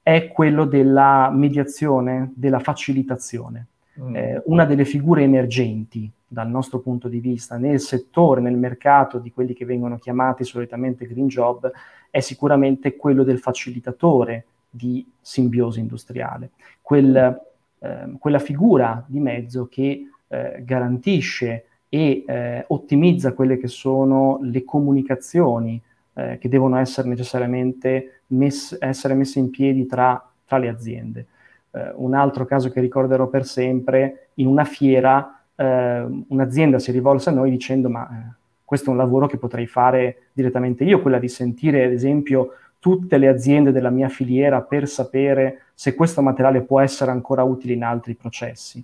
[0.03, 3.65] è quello della mediazione, della facilitazione.
[3.99, 4.15] Mm.
[4.15, 9.31] Eh, una delle figure emergenti dal nostro punto di vista nel settore, nel mercato di
[9.31, 11.71] quelli che vengono chiamati solitamente green job,
[12.11, 16.51] è sicuramente quello del facilitatore di simbiosi industriale,
[16.83, 17.41] Quel,
[17.79, 24.63] eh, quella figura di mezzo che eh, garantisce e eh, ottimizza quelle che sono le
[24.63, 25.81] comunicazioni
[26.13, 31.25] eh, che devono essere necessariamente mess- essere messe in piedi tra, tra le aziende.
[31.71, 37.29] Uh, un altro caso che ricorderò per sempre, in una fiera eh, un'azienda si rivolse
[37.29, 41.19] a noi dicendo ma eh, questo è un lavoro che potrei fare direttamente io, quella
[41.19, 46.61] di sentire ad esempio tutte le aziende della mia filiera per sapere se questo materiale
[46.61, 48.83] può essere ancora utile in altri processi.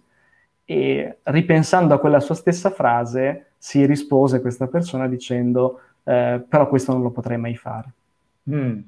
[0.65, 6.91] E ripensando a quella sua stessa frase, si rispose questa persona dicendo eh, però questo
[6.93, 7.91] non lo potrei mai fare.
[8.49, 8.80] Mm.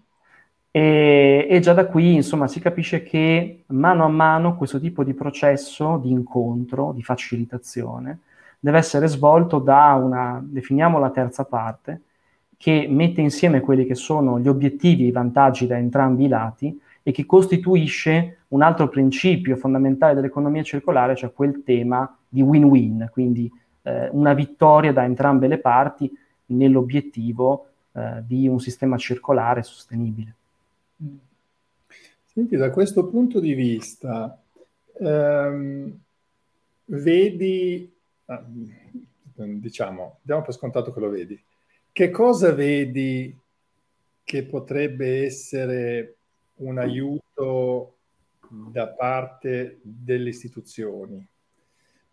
[0.71, 5.13] E, e, già da qui, insomma, si capisce che mano a mano questo tipo di
[5.13, 8.19] processo di incontro, di facilitazione,
[8.59, 12.01] deve essere svolto da una, definiamo la terza parte,
[12.57, 16.81] che mette insieme quelli che sono gli obiettivi e i vantaggi da entrambi i lati
[17.07, 23.49] e che costituisce un altro principio fondamentale dell'economia circolare, cioè quel tema di win-win, quindi
[23.83, 26.11] eh, una vittoria da entrambe le parti
[26.47, 30.35] nell'obiettivo eh, di un sistema circolare sostenibile.
[32.25, 34.37] Senti, da questo punto di vista,
[34.99, 35.97] ehm,
[36.87, 37.89] vedi,
[38.25, 38.43] ah,
[39.33, 41.41] diciamo, diamo per scontato che lo vedi,
[41.93, 43.33] che cosa vedi
[44.25, 46.16] che potrebbe essere
[46.57, 47.97] un aiuto
[48.49, 51.25] da parte delle istituzioni?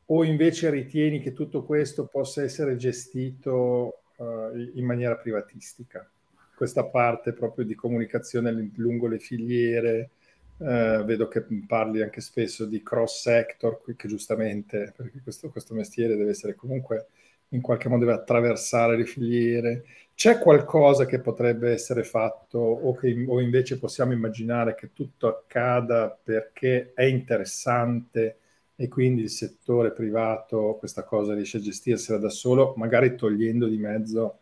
[0.07, 6.09] O invece ritieni che tutto questo possa essere gestito uh, in maniera privatistica?
[6.55, 10.11] questa parte proprio di comunicazione lungo le filiere.
[10.57, 16.17] Eh, vedo che parli anche spesso di cross sector, che giustamente, perché questo, questo mestiere
[16.17, 17.09] deve essere comunque
[17.49, 19.85] in qualche modo deve attraversare le filiere.
[20.15, 26.17] C'è qualcosa che potrebbe essere fatto o che o invece possiamo immaginare che tutto accada
[26.23, 28.39] perché è interessante
[28.77, 33.77] e quindi il settore privato questa cosa riesce a gestirsela da solo, magari togliendo di
[33.77, 34.39] mezzo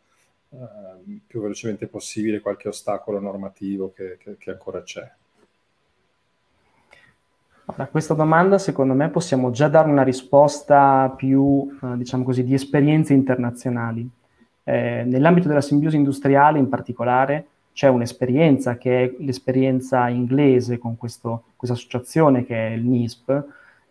[0.50, 5.10] eh, più velocemente possibile qualche ostacolo normativo che, che, che ancora c'è?
[7.64, 12.52] A questa domanda, secondo me, possiamo già dare una risposta più, eh, diciamo così, di
[12.52, 14.08] esperienze internazionali.
[14.64, 21.44] Eh, nell'ambito della simbiosi industriale, in particolare, c'è un'esperienza che è l'esperienza inglese con questo,
[21.56, 23.44] questa associazione che è il NISP,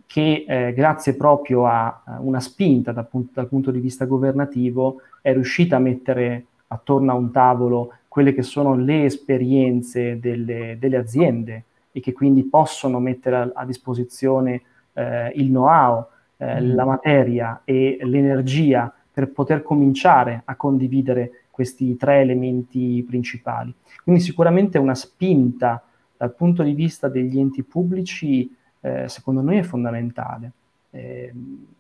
[0.05, 5.01] che eh, grazie proprio a, a una spinta dal punto, dal punto, di vista governativo
[5.21, 10.97] è riuscita a mettere attorno a un tavolo quelle che sono le esperienze delle, delle
[10.97, 14.61] aziende e che quindi possono mettere a, a disposizione
[14.93, 16.05] eh, il know-how,
[16.37, 16.75] eh, mm.
[16.75, 23.71] la materia e l'energia per poter cominciare a condividere questi tre elementi principali.
[24.03, 25.83] Quindi sicuramente una spinta
[26.17, 30.51] dal punto di vista degli enti pubblici eh, secondo noi è fondamentale.
[30.89, 31.31] Eh,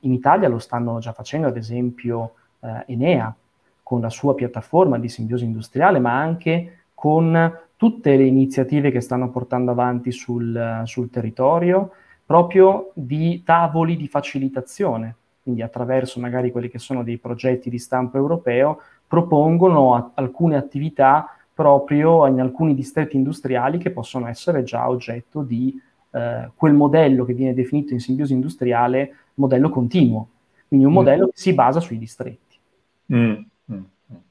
[0.01, 3.35] in Italia lo stanno già facendo, ad esempio, eh, Enea,
[3.81, 9.31] con la sua piattaforma di simbiosi industriale, ma anche con tutte le iniziative che stanno
[9.31, 11.91] portando avanti sul, sul territorio,
[12.23, 18.17] proprio di tavoli di facilitazione, quindi attraverso magari quelli che sono dei progetti di stampo
[18.17, 25.41] europeo, propongono a- alcune attività proprio in alcuni distretti industriali che possono essere già oggetto
[25.41, 25.79] di
[26.11, 30.27] eh, quel modello che viene definito in simbiosi industriale modello continuo,
[30.67, 30.95] quindi un mm.
[30.95, 32.57] modello che si basa sui distretti.
[33.13, 33.33] Mm.
[33.71, 33.81] Mm.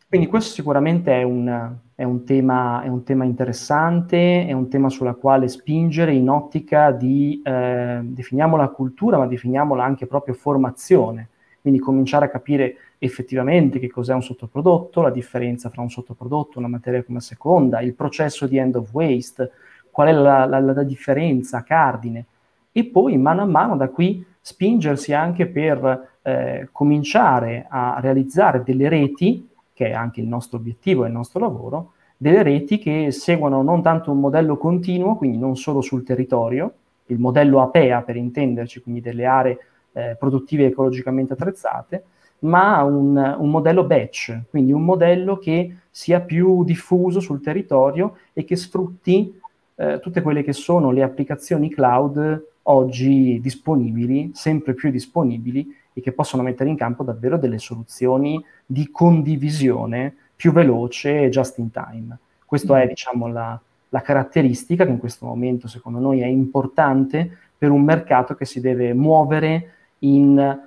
[0.09, 4.89] Quindi questo sicuramente è un, è, un tema, è un, tema, interessante, è un tema
[4.89, 11.29] sulla quale spingere in ottica di, eh, definiamola cultura, ma definiamola anche proprio formazione,
[11.61, 16.69] quindi cominciare a capire effettivamente che cos'è un sottoprodotto, la differenza fra un sottoprodotto, una
[16.69, 19.51] materia come seconda, il processo di end of waste,
[19.91, 22.25] qual è la, la, la differenza cardine.
[22.73, 28.89] E poi mano a mano da qui spingersi anche per eh, cominciare a realizzare delle
[28.89, 29.50] reti,
[29.81, 33.81] che è anche il nostro obiettivo e il nostro lavoro, delle reti che seguono non
[33.81, 36.71] tanto un modello continuo, quindi non solo sul territorio,
[37.07, 39.59] il modello APEA per intenderci, quindi delle aree
[39.93, 42.05] eh, produttive ecologicamente attrezzate,
[42.41, 48.45] ma un, un, modello batch, quindi un modello che sia più diffuso sul territorio e
[48.45, 49.41] che sfrutti
[49.77, 56.13] eh, tutte quelle che sono le applicazioni cloud oggi disponibili, sempre più disponibili e che
[56.13, 62.17] possono mettere in campo davvero delle soluzioni di condivisione più veloce e just in time.
[62.47, 62.89] Questa è, mm.
[62.89, 68.35] diciamo, la, la caratteristica che in questo momento, secondo noi, è importante per un mercato
[68.35, 70.59] che si deve muovere in,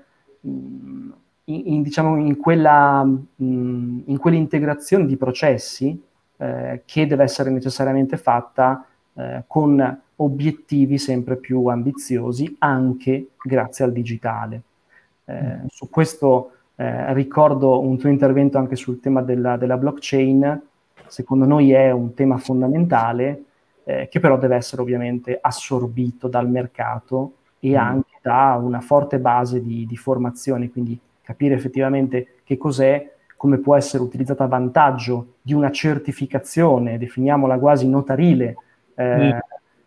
[0.41, 1.11] in,
[1.45, 5.99] in, diciamo, in, quella, mm, in quell'integrazione di processi
[6.37, 13.91] eh, che deve essere necessariamente fatta eh, con obiettivi sempre più ambiziosi anche grazie al
[13.91, 14.61] digitale.
[15.33, 15.65] Eh.
[15.67, 20.61] Su questo eh, ricordo un tuo intervento anche sul tema della, della blockchain,
[21.07, 23.43] secondo noi è un tema fondamentale
[23.83, 27.77] eh, che però deve essere ovviamente assorbito dal mercato e mm.
[27.77, 33.75] anche da una forte base di, di formazione, quindi capire effettivamente che cos'è, come può
[33.75, 38.55] essere utilizzata a vantaggio di una certificazione, definiamola quasi notarile,
[38.95, 39.37] eh, mm.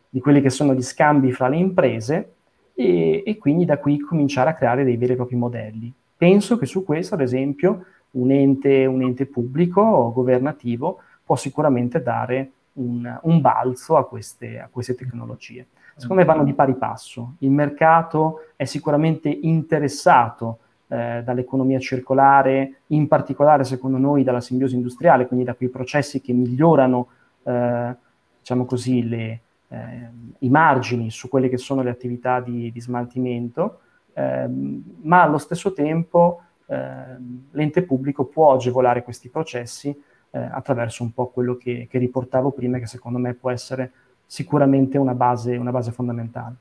[0.09, 2.36] di quelli che sono gli scambi fra le imprese
[2.77, 5.93] e, e, quindi da qui cominciare a creare dei veri e propri modelli.
[6.17, 12.03] Penso che su questo, ad esempio, un ente, un ente pubblico o governativo può sicuramente
[12.03, 15.67] dare un, un balzo a queste, a queste tecnologie.
[15.97, 17.37] Secondo me vanno di pari passo.
[17.39, 20.59] Il mercato è sicuramente interessato
[20.89, 26.35] eh, dall'economia circolare, in particolare secondo noi dalla simbiosi industriale, quindi da quei processi che
[26.35, 27.09] migliorano
[27.43, 27.95] eh,
[28.39, 33.81] diciamo così, le, i margini su quelle che sono le attività di, di smaltimento,
[34.13, 37.17] eh, ma allo stesso tempo eh,
[37.51, 39.89] l'ente pubblico può agevolare questi processi
[40.31, 43.93] eh, attraverso un po' quello che, che, riportavo prima, che secondo me può essere
[44.25, 46.55] sicuramente una base, una base fondamentale.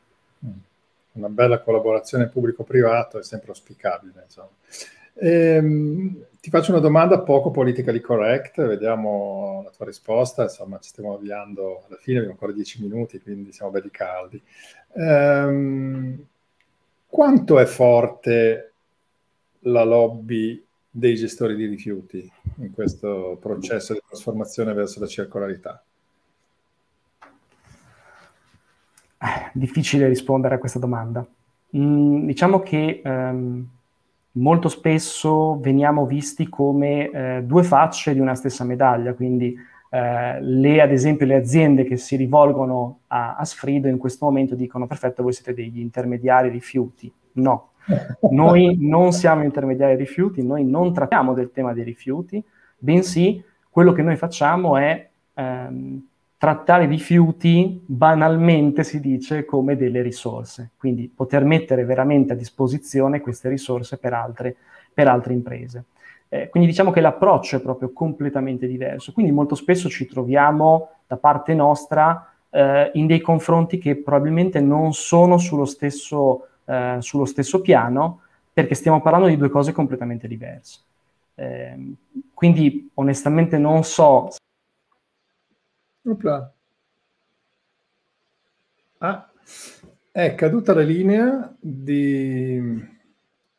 [0.45, 0.51] Mm.
[1.13, 4.25] Una bella collaborazione pubblico-privato è sempre auspicabile.
[5.13, 11.15] Ehm, ti faccio una domanda poco politically correct, vediamo la tua risposta, insomma ci stiamo
[11.15, 14.39] avviando alla fine, abbiamo ancora dieci minuti, quindi siamo belli caldi.
[14.93, 16.23] Ehm,
[17.07, 18.73] quanto è forte
[19.61, 25.83] la lobby dei gestori di rifiuti in questo processo di trasformazione verso la circolarità?
[29.51, 31.25] Difficile rispondere a questa domanda.
[31.75, 33.67] Mm, diciamo che um,
[34.35, 39.55] molto spesso veniamo visti come eh, due facce di una stessa medaglia, quindi
[39.89, 44.55] eh, le, ad esempio le aziende che si rivolgono a, a Sfrido in questo momento
[44.55, 47.11] dicono perfetto, voi siete degli intermediari rifiuti.
[47.33, 47.71] No,
[48.31, 52.43] noi non siamo intermediari rifiuti, noi non trattiamo del tema dei rifiuti,
[52.77, 56.01] bensì quello che noi facciamo è ehm,
[56.45, 63.49] trattare rifiuti banalmente si dice come delle risorse, quindi poter mettere veramente a disposizione queste
[63.49, 64.55] risorse per altre,
[64.93, 65.85] per altre imprese.
[66.29, 69.11] Eh, quindi diciamo che l'approccio è proprio completamente diverso.
[69.11, 74.93] Quindi molto spesso ci troviamo da parte nostra eh, in dei confronti che probabilmente non
[74.93, 78.19] sono sullo stesso, eh, sullo stesso piano,
[78.53, 80.79] perché stiamo parlando di due cose completamente diverse.
[81.33, 81.75] Eh,
[82.35, 84.29] quindi onestamente non so.
[86.07, 86.53] Opla.
[88.99, 89.31] Ah,
[90.11, 92.61] è caduta la linea di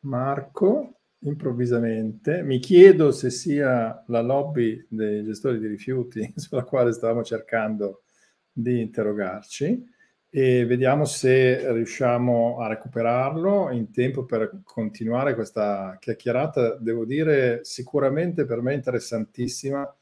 [0.01, 2.43] Marco improvvisamente.
[2.43, 8.03] Mi chiedo se sia la lobby dei gestori di rifiuti sulla quale stavamo cercando
[8.49, 9.85] di interrogarci
[10.29, 18.45] e vediamo se riusciamo a recuperarlo in tempo per continuare questa chiacchierata, devo dire sicuramente
[18.45, 19.96] per me interessantissima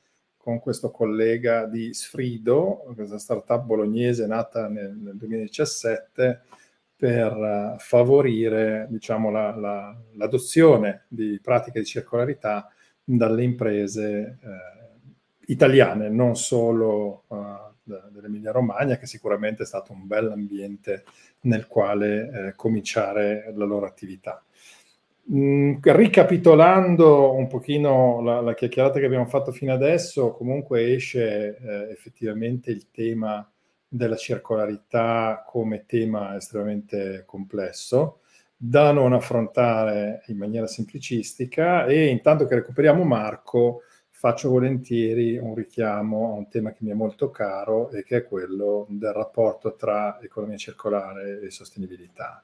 [0.46, 6.42] con questo collega di Sfrido, questa startup bolognese nata nel, nel 2017
[6.96, 12.72] per favorire diciamo, la, la, l'adozione di pratiche di circolarità
[13.04, 20.30] dalle imprese eh, italiane, non solo uh, dell'Emilia Romagna, che sicuramente è stato un bel
[20.30, 21.06] ambiente
[21.42, 24.44] nel quale eh, cominciare la loro attività.
[25.32, 31.92] Mm, ricapitolando un pochino la, la, chiacchierata che abbiamo fatto fino adesso, comunque esce eh,
[31.92, 33.50] effettivamente il tema
[33.88, 38.20] della circolarità come tema estremamente complesso
[38.56, 46.34] da non affrontare in maniera semplicistica e intanto che recuperiamo Marco faccio volentieri un richiamo
[46.34, 50.20] a un tema che mi è molto caro e che è quello del rapporto tra
[50.22, 52.44] economia circolare e sostenibilità.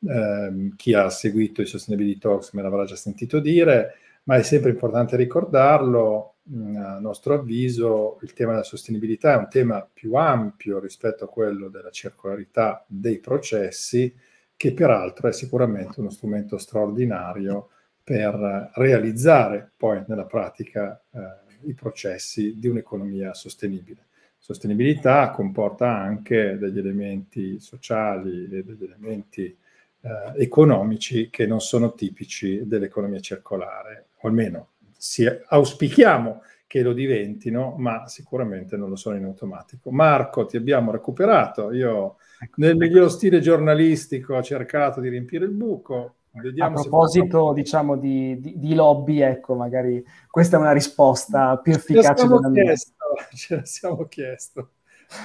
[0.00, 3.94] Eh, chi ha seguito i Sustainability Talks me l'avrà già sentito dire,
[4.24, 9.86] ma è sempre importante ricordarlo, a nostro avviso il tema della sostenibilità è un tema
[9.92, 14.14] più ampio rispetto a quello della circolarità dei processi,
[14.56, 17.68] che peraltro è sicuramente uno strumento straordinario
[18.02, 21.20] per realizzare poi nella pratica eh,
[21.68, 24.06] i processi di un'economia sostenibile.
[24.38, 29.54] Sostenibilità comporta anche degli elementi sociali e degli elementi
[30.00, 37.74] eh, economici che non sono tipici dell'economia circolare, o almeno si, auspichiamo che lo diventino,
[37.78, 39.90] ma sicuramente non lo sono in automatico.
[39.90, 41.72] Marco, ti abbiamo recuperato.
[41.72, 42.54] Io ecco.
[42.56, 48.38] nel miglior stile giornalistico ho cercato di riempire il buco, Vediamo a proposito, diciamo, di,
[48.38, 52.74] di, di, lobby, ecco, magari questa è una risposta più efficace della mia.
[53.34, 54.72] Ce la siamo chiesto.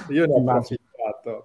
[0.08, 0.83] Io ne ho approfittato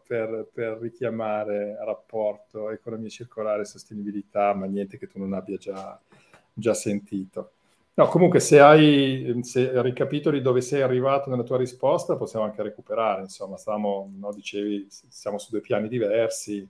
[0.06, 6.00] per, per, richiamare rapporto economia circolare e sostenibilità, ma niente che tu non abbia già,
[6.54, 7.52] già sentito.
[7.94, 13.22] No, comunque se hai se ricapitoli dove sei arrivato nella tua risposta, possiamo anche recuperare,
[13.22, 16.68] insomma, stavamo, no, dicevi, siamo su due piani diversi,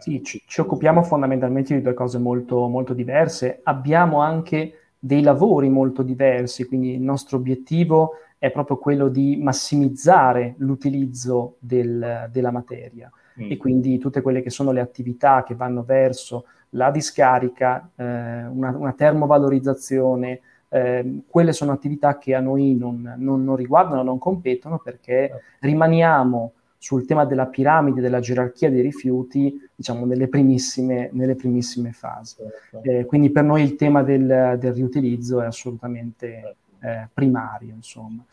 [0.00, 3.60] sì, ci, ci, occupiamo fondamentalmente di due cose molto, molto diverse.
[3.62, 8.12] Abbiamo anche dei lavori molto diversi, quindi il nostro obiettivo
[8.42, 13.08] è proprio quello di massimizzare l'utilizzo del, della materia
[13.40, 13.52] mm.
[13.52, 18.76] e quindi tutte quelle che sono le attività che vanno verso la discarica, eh, una,
[18.76, 20.40] una, termovalorizzazione,
[20.70, 25.44] eh, quelle sono attività che a noi non, non, non riguardano, non competono perché certo.
[25.60, 32.38] rimaniamo sul tema della piramide, della gerarchia dei rifiuti, diciamo, nelle primissime, nelle primissime fasi.
[32.38, 32.90] Certo.
[32.90, 38.24] Eh, quindi per noi il tema del, del riutilizzo è assolutamente eh, primario, insomma.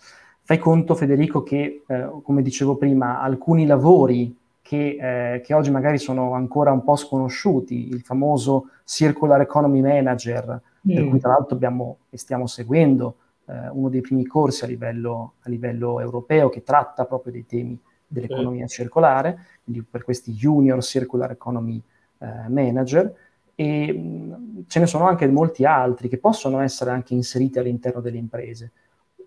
[0.42, 4.98] Fai conto, Federico, che, eh, come dicevo prima, alcuni lavori che,
[5.36, 10.96] eh, che, oggi magari sono ancora un po' sconosciuti, il famoso Circular Economy Manager, mm.
[10.96, 15.34] per cui tra l'altro abbiamo e stiamo seguendo eh, uno dei primi corsi a livello,
[15.42, 18.76] a livello europeo che tratta proprio dei temi dell'economia sì.
[18.76, 21.82] circolare, quindi per questi Junior Circular Economy
[22.20, 23.14] eh, Manager,
[23.60, 28.18] e mh, ce ne sono anche molti altri che possono essere anche inseriti all'interno delle
[28.18, 28.72] imprese.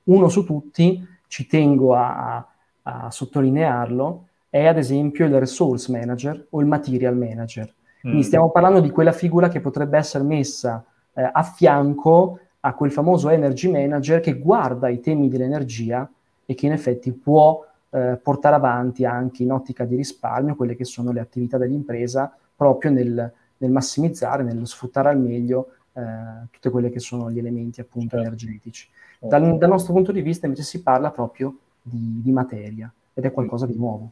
[0.04, 2.46] Uno su tutti, ci tengo a,
[2.82, 7.70] a sottolinearlo, è ad esempio il Resource Manager o il Material Manager.
[8.00, 8.22] Quindi mm.
[8.22, 13.28] stiamo parlando di quella figura che potrebbe essere messa eh, a fianco a quel famoso
[13.28, 16.10] Energy Manager che guarda i temi dell'energia
[16.46, 20.86] e che in effetti può eh, portare avanti anche in ottica di risparmio quelle che
[20.86, 23.32] sono le attività dell'impresa proprio nel,
[23.62, 26.02] nel massimizzare, nello sfruttare al meglio eh,
[26.50, 28.26] tutte quelle che sono gli elementi appunto certo.
[28.26, 28.88] energetici.
[29.18, 33.30] Dal, dal, nostro punto di vista invece si parla proprio di, di materia ed è
[33.30, 34.10] qualcosa di nuovo.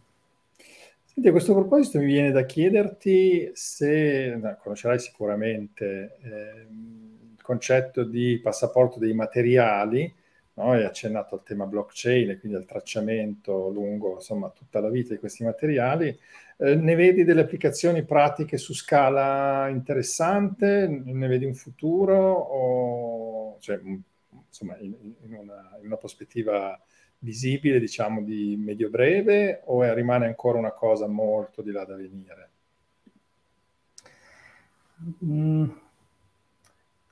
[1.05, 6.67] Senti, a questo proposito mi viene da chiederti se, no, conoscerai sicuramente eh,
[7.35, 10.15] il concetto di passaporto dei materiali,
[10.61, 10.73] no?
[10.73, 15.21] hai accennato al tema blockchain e quindi al tracciamento lungo insomma, tutta la vita di
[15.21, 16.17] questi materiali.
[16.57, 20.87] Eh, ne vedi delle applicazioni pratiche su scala interessante?
[20.89, 23.81] Ne vedi un futuro o cioè,
[24.49, 26.79] insomma, in, in, una, in, una, prospettiva
[27.19, 32.51] visibile, diciamo, di medio-breve, o è, rimane ancora una cosa molto di là da venire?
[35.25, 35.71] Mm,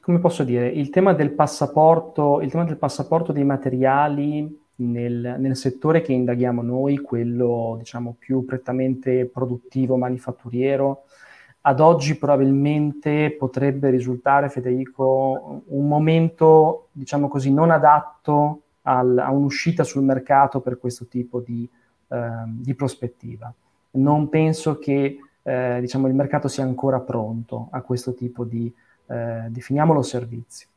[0.08, 6.00] come posso dire, il tema del passaporto, tema del passaporto dei materiali nel, nel, settore
[6.00, 11.02] che indaghiamo noi, quello diciamo più prettamente produttivo, manifatturiero,
[11.60, 19.84] ad oggi probabilmente potrebbe risultare, Federico, un momento, diciamo così, non adatto al, a un'uscita
[19.84, 21.68] sul mercato per questo tipo di,
[22.08, 23.52] eh, di prospettiva.
[23.90, 28.72] Non penso che eh, diciamo, il mercato sia ancora pronto a questo tipo di,
[29.08, 30.68] eh, definiamolo, servizio.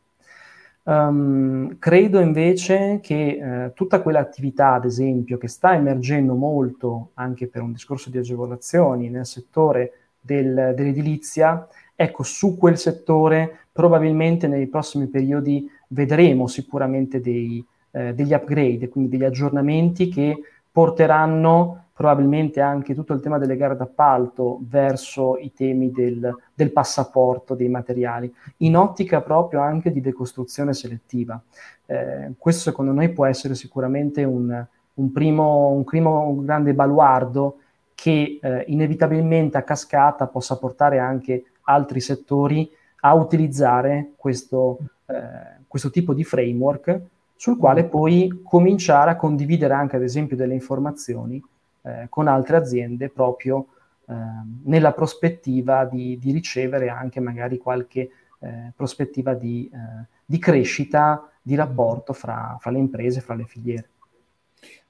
[0.83, 7.61] Um, credo invece che eh, tutta quell'attività, ad esempio, che sta emergendo molto anche per
[7.61, 15.07] un discorso di agevolazioni nel settore del, dell'edilizia, ecco, su quel settore probabilmente nei prossimi
[15.07, 23.13] periodi vedremo sicuramente dei, eh, degli upgrade, quindi degli aggiornamenti che porteranno probabilmente anche tutto
[23.13, 29.21] il tema delle gare d'appalto verso i temi del, del, passaporto dei materiali, in ottica
[29.21, 31.39] proprio anche di decostruzione selettiva.
[31.85, 37.59] Eh, questo secondo noi può essere sicuramente un, un, primo, un, primo, grande baluardo
[37.93, 42.67] che eh, inevitabilmente a cascata possa portare anche altri settori
[43.01, 46.99] a utilizzare questo, eh, questo tipo di framework
[47.35, 51.39] sul quale poi cominciare a condividere anche ad esempio delle informazioni
[51.83, 53.67] eh, con altre aziende proprio
[54.07, 54.13] eh,
[54.65, 58.09] nella prospettiva di, di, ricevere anche magari qualche
[58.39, 63.89] eh, prospettiva di, eh, di, crescita di rapporto fra, fra le imprese, fra le filiere.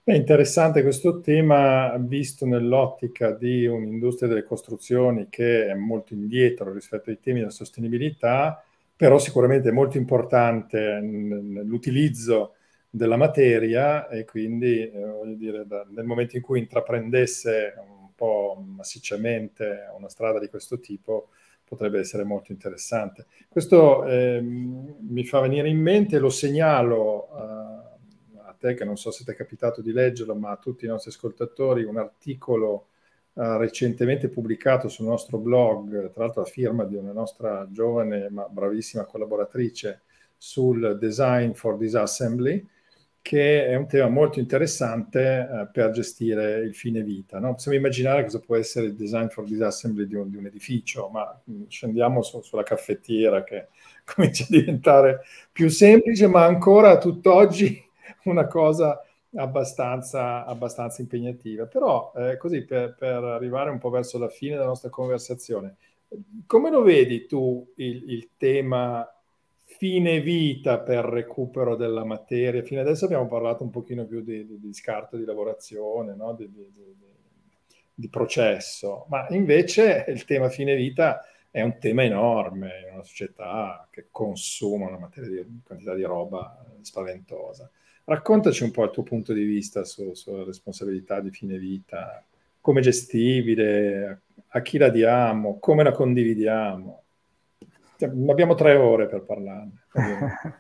[0.04, 7.12] È interessante questo tema visto nell'ottica di un'industria delle costruzioni che è molto indietro rispetto
[7.12, 8.64] ai temi della sostenibilità,
[8.96, 12.56] però sicuramente è molto importante l'utilizzo
[12.94, 18.62] della materia e quindi eh, voglio dire, da, nel momento in cui intraprendesse un po'
[18.64, 21.30] massicciamente una strada di questo tipo
[21.64, 23.28] potrebbe essere molto interessante.
[23.48, 29.10] Questo eh, mi fa venire in mente, lo segnalo uh, a te che non so
[29.10, 32.88] se ti è capitato di leggerlo, ma a tutti i nostri ascoltatori, un articolo
[33.34, 38.50] uh, recentemente pubblicato sul nostro blog, tra l'altro a firma di una nostra giovane ma
[38.50, 40.02] bravissima collaboratrice
[40.36, 42.68] sul design for disassembly,
[43.22, 47.40] che è un tema molto interessante eh, per gestire il fine vita.
[47.40, 47.54] No?
[47.54, 51.40] Possiamo immaginare cosa può essere il design for disassembly di un, di un edificio, ma
[51.50, 53.68] mm, scendiamo su, sulla caffettiera che
[54.04, 57.80] comincia a diventare più semplice, ma ancora tutt'oggi
[58.26, 59.00] una cosa
[59.36, 61.68] abbastanza, abbastanza impegnativa.
[61.68, 65.76] Però eh, così per, per, arrivare un po' verso la fine della nostra conversazione,
[66.48, 69.08] come lo vedi tu il, il tema
[69.82, 72.62] fine vita per recupero della materia.
[72.62, 76.36] Fino adesso abbiamo parlato un pochino più di, di, di scarto di lavorazione, no?
[76.36, 83.04] di, di, processo, ma invece il tema fine vita è un tema enorme in una
[83.04, 85.10] società che consuma una
[85.64, 87.68] quantità di roba spaventosa.
[88.04, 92.24] Raccontaci un po' il tuo punto di vista su, sulla responsabilità di fine vita,
[92.60, 97.01] come gestibile, a chi la diamo, come la condividiamo.
[98.06, 99.84] Abbiamo tre ore per parlarne.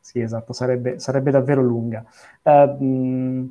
[0.00, 2.04] sì, esatto, sarebbe, sarebbe davvero lunga.
[2.42, 3.48] Uh,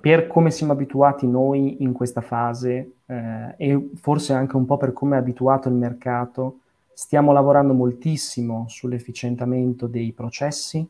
[0.00, 4.92] per come siamo abituati noi in questa fase eh, e forse anche un po' per
[4.92, 6.60] come è abituato il mercato,
[6.92, 10.86] stiamo lavorando moltissimo sull'efficientamento dei processi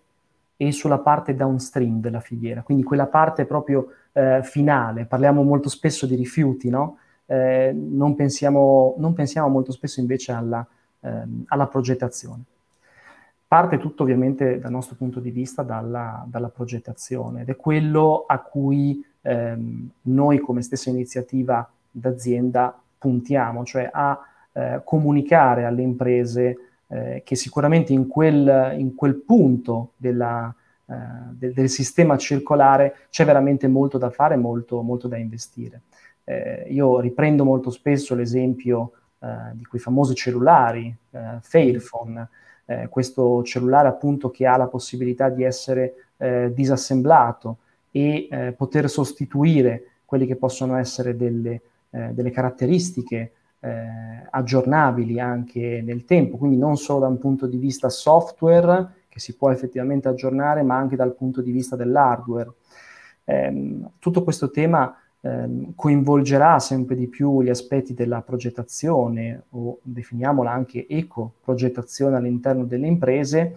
[0.56, 5.06] e sulla parte downstream della filiera, quindi quella parte proprio eh, finale.
[5.06, 6.98] Parliamo molto spesso di rifiuti, no?
[7.24, 10.66] Eh, non, pensiamo, non pensiamo molto spesso invece alla
[11.00, 12.42] ehm, alla progettazione.
[13.46, 18.40] Parte tutto ovviamente dal nostro punto di vista dalla, dalla progettazione ed è quello a
[18.40, 24.18] cui ehm, noi come stessa iniziativa d'azienda puntiamo, cioè a
[24.52, 26.56] eh, comunicare alle imprese
[26.88, 30.54] eh, che sicuramente in quel, in quel punto della,
[30.86, 30.94] eh,
[31.30, 35.82] del, del, sistema circolare c'è veramente molto da fare, molto, molto da investire.
[36.24, 42.28] Eh, io riprendo molto spesso l'esempio eh, di quei famosi cellulari, eh, Fairphone,
[42.66, 47.58] eh, questo cellulare appunto che ha la possibilità di essere eh, disassemblato
[47.90, 51.60] e eh, poter sostituire quelli che possono essere delle,
[51.90, 53.32] delle caratteristiche
[54.30, 59.36] aggiornabili anche nel tempo, quindi non solo da un punto di vista software che si
[59.36, 62.52] può effettivamente aggiornare, ma anche dal punto di vista dell'hardware.
[63.24, 64.96] Ehm, tutto questo tema
[65.28, 72.86] ehm, coinvolgerà sempre di più gli aspetti della progettazione o definiamola anche eco-progettazione all'interno delle
[72.86, 73.56] imprese,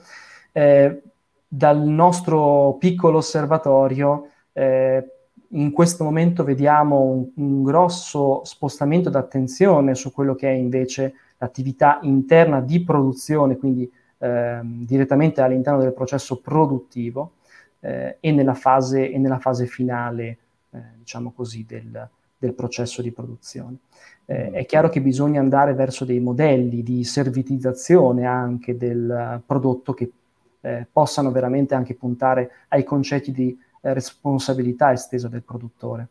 [0.51, 1.01] eh,
[1.47, 5.05] dal nostro piccolo osservatorio eh,
[5.53, 11.99] in questo momento vediamo un, un grosso spostamento d'attenzione su quello che è invece l'attività
[12.03, 17.34] interna di produzione, quindi eh, direttamente all'interno del processo produttivo
[17.80, 20.38] eh, e, nella fase, e, nella fase, finale,
[20.97, 23.78] diciamo così, del, del, processo di produzione.
[24.26, 24.53] Eh, mm.
[24.53, 30.11] è chiaro che bisogna andare verso dei modelli di servitizzazione anche del prodotto che
[30.61, 36.09] eh, possano veramente anche puntare ai concetti di eh, responsabilità estesa del produttore.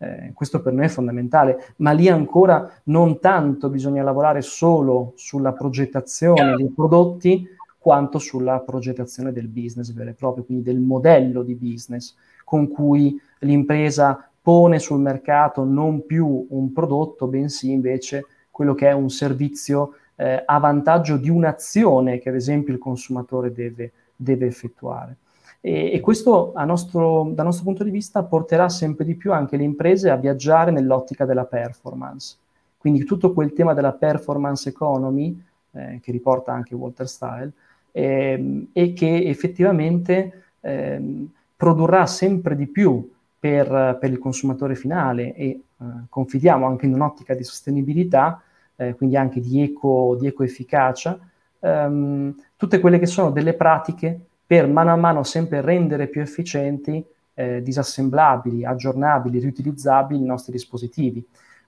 [0.00, 5.52] Eh, questo per noi è fondamentale, ma lì ancora non tanto bisogna lavorare solo sulla
[5.52, 7.46] progettazione dei prodotti
[7.76, 13.20] quanto sulla progettazione del business vero e proprio, quindi del modello di business con cui
[13.40, 19.94] l'impresa pone sul mercato non più un prodotto, bensì invece quello che è un servizio
[20.16, 25.16] eh, a vantaggio di un'azione che ad esempio il consumatore deve, deve effettuare.
[25.60, 29.64] E, e questo nostro, dal nostro punto di vista porterà sempre di più anche le
[29.64, 32.36] imprese a viaggiare nell'ottica della performance.
[32.78, 35.40] Quindi tutto quel tema della performance economy,
[35.72, 37.52] eh, che riporta anche Walter Style,
[37.92, 43.08] ehm, e che effettivamente ehm, produrrà sempre di più
[43.38, 45.62] per, per, il consumatore finale e eh,
[46.08, 48.42] confidiamo anche in un'ottica di sostenibilità,
[48.76, 51.18] eh, quindi anche di eco, di eco efficacia,
[51.60, 57.04] ehm, tutte quelle che sono delle pratiche per mano a mano sempre rendere più efficienti,
[57.34, 61.24] eh, disassemblabili, aggiornabili, riutilizzabili i nostri dispositivi.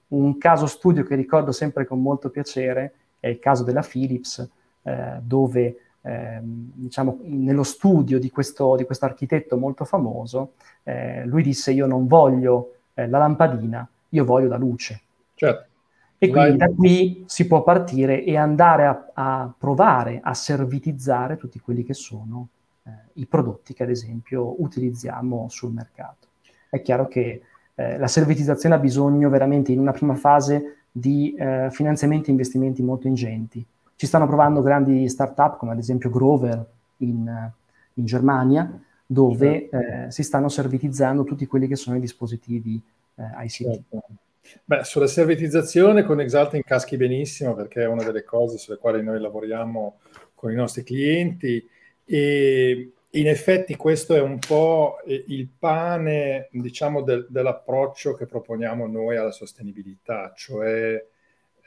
[0.08, 4.48] Un caso studio che ricordo sempre con molto piacere è il caso della Philips,
[4.82, 11.42] eh, dove eh, diciamo, nello studio di questo, di questo architetto molto famoso, eh, lui
[11.42, 15.00] disse io non voglio eh, la lampadina, io voglio la luce.
[15.34, 15.68] Certo.
[16.22, 21.58] E quindi da qui si può partire e andare a, a provare a servitizzare tutti
[21.60, 22.48] quelli che sono
[22.82, 26.28] eh, i prodotti che ad esempio utilizziamo sul mercato.
[26.68, 27.40] È chiaro che
[27.74, 32.82] eh, la servitizzazione ha bisogno veramente in una prima fase di eh, finanziamenti e investimenti
[32.82, 33.64] molto ingenti.
[34.00, 36.64] Ci stanno provando grandi start-up come ad esempio Grover
[37.00, 37.50] in,
[37.92, 39.76] in Germania, dove certo.
[39.76, 42.80] eh, si stanno servitizzando tutti quelli che sono i dispositivi
[43.16, 43.62] eh, ICT.
[43.62, 44.02] Certo.
[44.64, 49.20] Beh, sulla servitizzazione con Exalting caschi benissimo perché è una delle cose sulle quali noi
[49.20, 49.98] lavoriamo
[50.34, 51.68] con i nostri clienti
[52.06, 59.18] e in effetti questo è un po' il pane, diciamo, del, dell'approccio che proponiamo noi
[59.18, 61.04] alla sostenibilità, cioè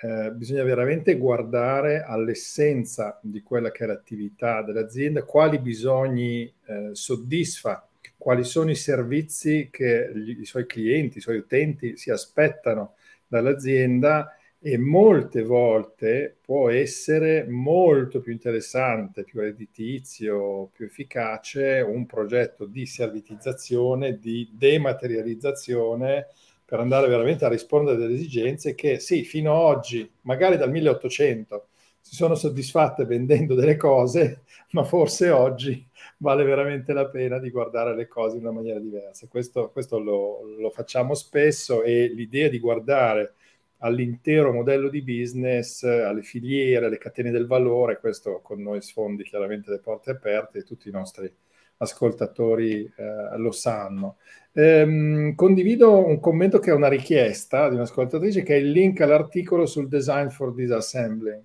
[0.03, 7.87] eh, bisogna veramente guardare all'essenza di quella che è l'attività dell'azienda, quali bisogni eh, soddisfa,
[8.17, 12.95] quali sono i servizi che gli, i suoi clienti, i suoi utenti si aspettano
[13.25, 22.65] dall'azienda e molte volte può essere molto più interessante, più redditizio, più efficace un progetto
[22.65, 26.27] di servitizzazione, di dematerializzazione
[26.73, 31.67] per andare veramente a rispondere delle esigenze che sì, fino ad oggi, magari dal 1800,
[32.01, 37.95] si sono soddisfatte vendendo delle cose, ma forse oggi vale veramente la pena di guardare
[37.95, 39.27] le cose in una maniera diversa.
[39.27, 43.35] Questo, questo lo, lo facciamo spesso e l'idea di guardare
[43.77, 49.69] all'intero modello di business, alle filiere, alle catene del valore, questo con noi sfondi chiaramente
[49.69, 51.31] le porte aperte e tutti i nostri
[51.77, 54.17] ascoltatori eh, lo sanno.
[54.53, 59.65] Ehm, condivido un commento che è una richiesta di un'ascoltatrice che è il link all'articolo
[59.65, 61.43] sul design for disassembling.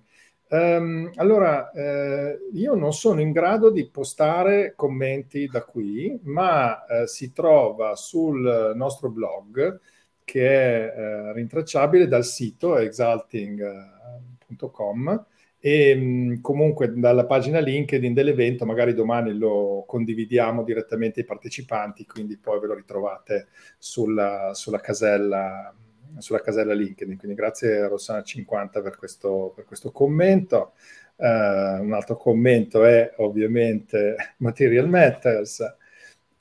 [0.51, 7.05] Um, allora, eh, io non sono in grado di postare commenti da qui, ma eh,
[7.07, 9.79] si trova sul nostro blog
[10.23, 15.25] che è eh, rintracciabile dal sito exalting.com
[15.59, 22.59] e comunque dalla pagina LinkedIn dell'evento, magari domani lo condividiamo direttamente ai partecipanti, quindi poi
[22.59, 23.47] ve lo ritrovate
[23.77, 25.73] sulla, sulla casella
[26.17, 27.17] sulla casella LinkedIn.
[27.17, 30.73] Quindi grazie a Rossana50 per questo, per questo commento.
[31.15, 35.75] Uh, un altro commento è ovviamente Material Matters.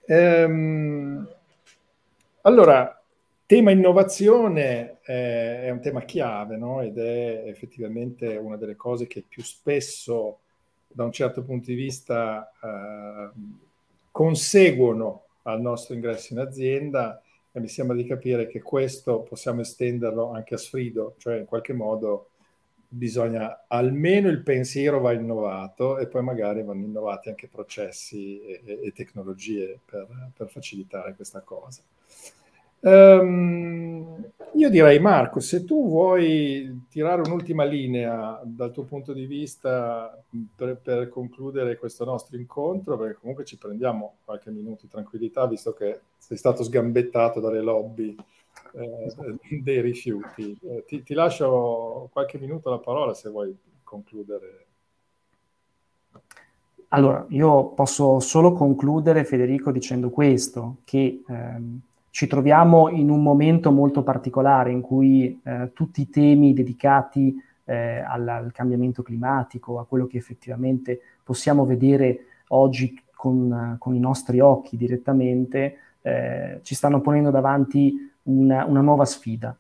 [0.06, 1.28] Um,
[2.42, 2.97] allora,
[3.49, 6.82] tema innovazione eh, è un tema chiave no?
[6.82, 10.40] ed è effettivamente una delle cose che più spesso,
[10.86, 13.30] da un certo punto di vista, eh,
[14.11, 20.30] conseguono al nostro ingresso in azienda e mi sembra di capire che questo possiamo estenderlo
[20.30, 22.28] anche a Sfrido, cioè in qualche modo
[22.86, 28.92] bisogna almeno il pensiero va innovato e poi magari vanno innovati anche processi e, e
[28.92, 31.80] tecnologie per, per facilitare questa cosa.
[32.81, 33.89] Um,
[34.55, 40.20] io direi Marco, se tu vuoi tirare un'ultima linea dal tuo punto di vista
[40.57, 45.72] per, per, concludere questo nostro incontro, perché comunque ci prendiamo qualche minuto di tranquillità, visto
[45.74, 48.16] che sei stato sgambettato dalle lobby
[48.72, 50.59] eh, dei rifiuti.
[50.62, 54.66] Eh, ti, ti lascio qualche minuto la parola se vuoi concludere.
[56.89, 63.70] Allora, io posso solo concludere, Federico, dicendo questo, che ehm, ci troviamo in un momento
[63.70, 69.86] molto particolare in cui eh, tutti i temi dedicati eh, al, al, cambiamento climatico, a
[69.86, 77.00] quello che effettivamente possiamo vedere oggi con, con i nostri occhi direttamente, eh, ci stanno
[77.00, 79.56] ponendo davanti una, una nuova sfida.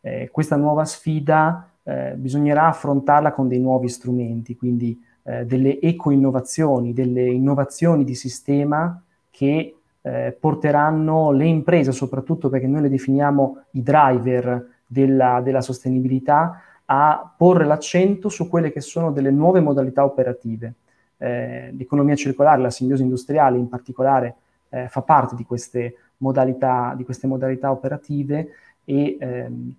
[0.00, 6.92] Eh, questa nuova sfida eh, bisognerà affrontarla con dei nuovi strumenti, quindi eh, delle eco-innovazioni,
[6.92, 13.82] delle innovazioni di sistema che eh, porteranno le imprese, soprattutto perché noi le definiamo i
[13.82, 20.72] driver della, della sostenibilità, a porre l'accento su quelle che sono delle nuove modalità operative.
[21.18, 24.34] Eh, l'economia circolare, la simbiosi industriale in particolare,
[24.70, 28.48] eh, fa parte di queste modalità, di queste modalità operative
[28.84, 29.74] e ehm,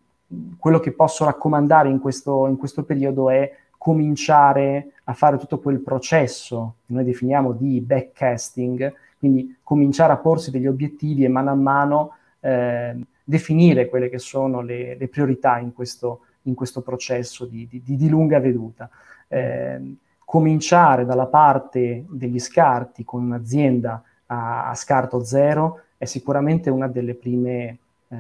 [0.57, 5.79] quello che posso raccomandare in questo, in questo periodo è cominciare a fare tutto quel
[5.79, 11.55] processo che noi definiamo di backcasting, quindi cominciare a porsi degli obiettivi e mano a
[11.55, 17.67] mano eh, definire quelle che sono le, le priorità in questo, in questo processo di,
[17.69, 18.89] di, di, lunga veduta.
[19.27, 19.95] Eh,
[20.25, 27.13] cominciare dalla parte degli scarti con un'azienda a, a scarto zero è sicuramente una delle
[27.13, 28.17] prime, eh,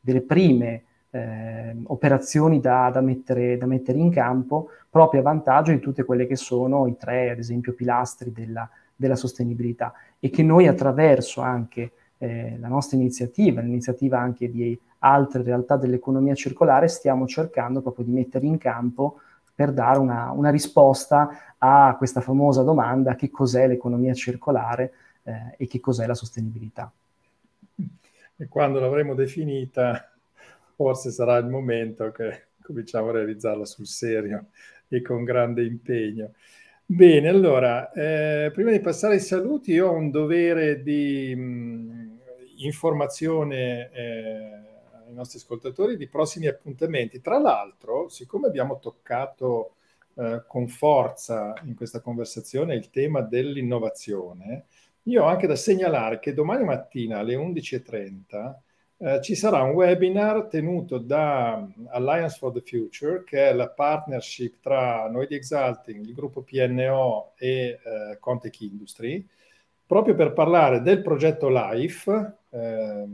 [0.00, 5.80] delle prime eh, operazioni da, da, mettere, da, mettere, in campo proprio a vantaggio di
[5.80, 9.92] tutte quelle che sono i tre, ad esempio, pilastri della, della sostenibilità
[10.24, 16.36] e che noi attraverso anche eh, la nostra iniziativa, l'iniziativa anche di altre realtà dell'economia
[16.36, 19.18] circolare, stiamo cercando proprio di mettere in campo
[19.52, 24.92] per dare una, una risposta a questa famosa domanda che cos'è l'economia circolare
[25.24, 26.92] eh, e che cos'è la sostenibilità.
[28.36, 30.08] E quando l'avremo definita,
[30.76, 34.46] forse sarà il momento che cominciamo a realizzarla sul serio
[34.86, 36.30] e con grande impegno.
[36.84, 42.16] Bene, allora, eh, prima di passare ai saluti, io ho un dovere di mh, mm,
[42.58, 44.52] informazione eh,
[45.06, 47.20] ai nostri ascoltatori di prossimi appuntamenti.
[47.22, 49.76] Tra l'altro, siccome abbiamo toccato
[50.16, 54.66] eh, con forza in questa conversazione il tema dell'innovazione,
[55.04, 58.54] io ho anche da segnalare che domani mattina alle 11.30
[59.04, 64.60] eh, ci sarà un webinar tenuto da Alliance for the Future, che è la partnership
[64.60, 69.26] tra noi di Exalting, il gruppo PNO e eh, Contech Industry,
[69.84, 73.04] proprio per parlare del progetto LIFE, eh,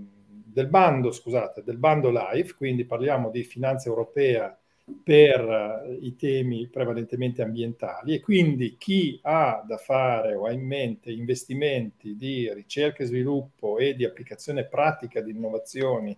[0.59, 4.55] del bando, scusate, del bando LIFE, quindi parliamo di finanza europea
[5.03, 8.15] per eh, i temi prevalentemente ambientali.
[8.15, 13.79] E quindi chi ha da fare o ha in mente investimenti di ricerca e sviluppo
[13.79, 16.17] e di applicazione pratica di innovazioni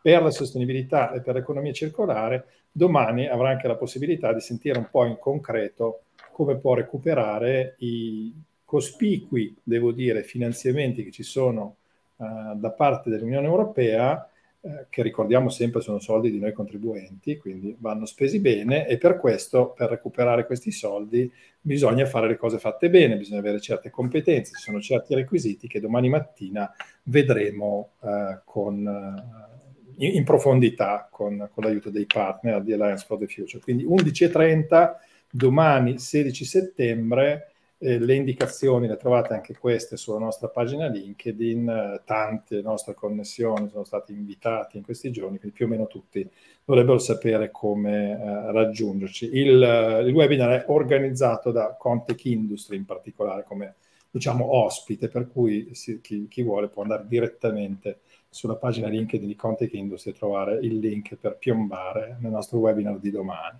[0.00, 4.88] per la sostenibilità e per l'economia circolare, domani avrà anche la possibilità di sentire un
[4.90, 6.02] po' in concreto
[6.32, 8.32] come può recuperare i
[8.64, 11.76] cospicui, devo dire, finanziamenti che ci sono
[12.16, 14.26] uh, da parte dell'Unione Europea
[14.64, 19.16] eh, che ricordiamo sempre sono soldi di noi contribuenti, quindi vanno spesi bene e per
[19.16, 21.28] questo, per recuperare questi soldi,
[21.60, 25.80] bisogna fare le cose fatte bene, bisogna avere certe competenze, ci sono certi requisiti che
[25.80, 26.72] domani mattina
[27.04, 33.18] vedremo eh, con, eh, in, in, profondità con, con, l'aiuto dei partner di Alliance for
[33.18, 33.60] the Future.
[33.60, 34.92] Quindi 11.30,
[35.28, 37.51] domani 16 settembre,
[37.82, 43.82] eh, le indicazioni le trovate anche queste sulla nostra pagina LinkedIn, tante nostre connessioni sono
[43.82, 46.28] stati invitati in questi giorni, quindi più o meno tutti
[46.64, 49.30] dovrebbero sapere come eh, raggiungerci.
[49.32, 53.74] Il, eh, il, webinar è organizzato da Contech Industry in particolare come
[54.10, 59.34] diciamo ospite, per cui si, chi, chi vuole può andare direttamente sulla pagina LinkedIn di
[59.34, 63.58] Contech Industry e trovare il link per piombare nel nostro webinar di domani.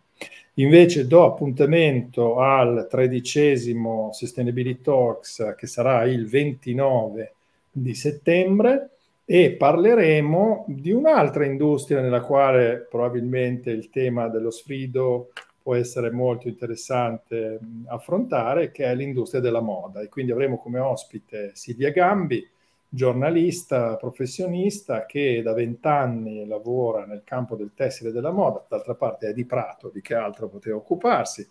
[0.57, 7.35] Invece do appuntamento al tredicesimo Sustainability Talks che sarà il 29
[7.71, 8.91] di settembre
[9.25, 15.31] e parleremo di un'altra industria nella quale probabilmente il tema dello sfido
[15.63, 20.03] può essere molto interessante affrontare, che è l'industria della moda.
[20.03, 22.47] E quindi avremo come ospite Silvia Gambi,
[22.95, 29.29] giornalista professionista che da vent'anni lavora nel campo del tessile e della moda, d'altra parte
[29.29, 31.49] è di Prato, di che altro poteva occuparsi,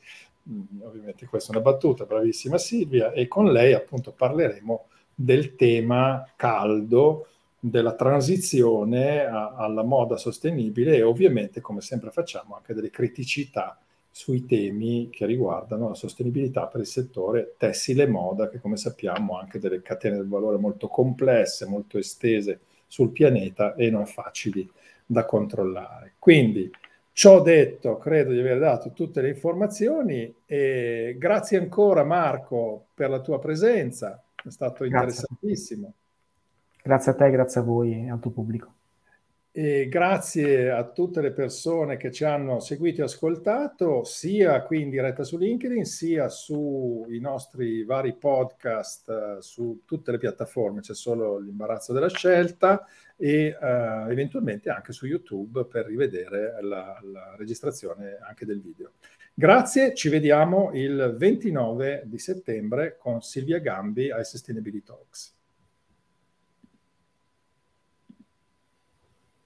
[0.48, 4.86] mm, ovviamente questa è una battuta, bravissima Silvia, e con lei appunto parleremo
[5.16, 7.26] del tema caldo
[7.60, 13.80] della transizione a, alla moda sostenibile e ovviamente, come sempre facciamo, anche delle criticità
[14.12, 19.38] sui temi che riguardano la sostenibilità per il settore tessile e moda, che come sappiamo
[19.38, 24.70] ha anche delle catene del valore molto complesse, molto estese sul pianeta e non facili
[25.06, 26.16] da controllare.
[26.20, 26.70] Quindi,
[27.14, 33.22] ciò detto, credo di aver dato tutte le informazioni e grazie ancora Marco per la
[33.22, 35.94] tua presenza, è stato interessantissimo.
[36.84, 38.74] Grazie a te, grazie a voi e al tuo pubblico.
[39.54, 44.90] E grazie a tutte le persone che ci hanno seguito e ascoltato, sia qui in
[44.90, 51.38] diretta su LinkedIn, sia sui nostri vari podcast, uh, su tutte le piattaforme, c'è solo
[51.38, 52.88] l'imbarazzo della scelta,
[53.18, 58.94] e uh, eventualmente anche su YouTube per rivedere la, la registrazione anche del video.
[59.34, 65.40] Grazie, ci vediamo il 29 di settembre con Silvia Gambi ai Sustainability Talks.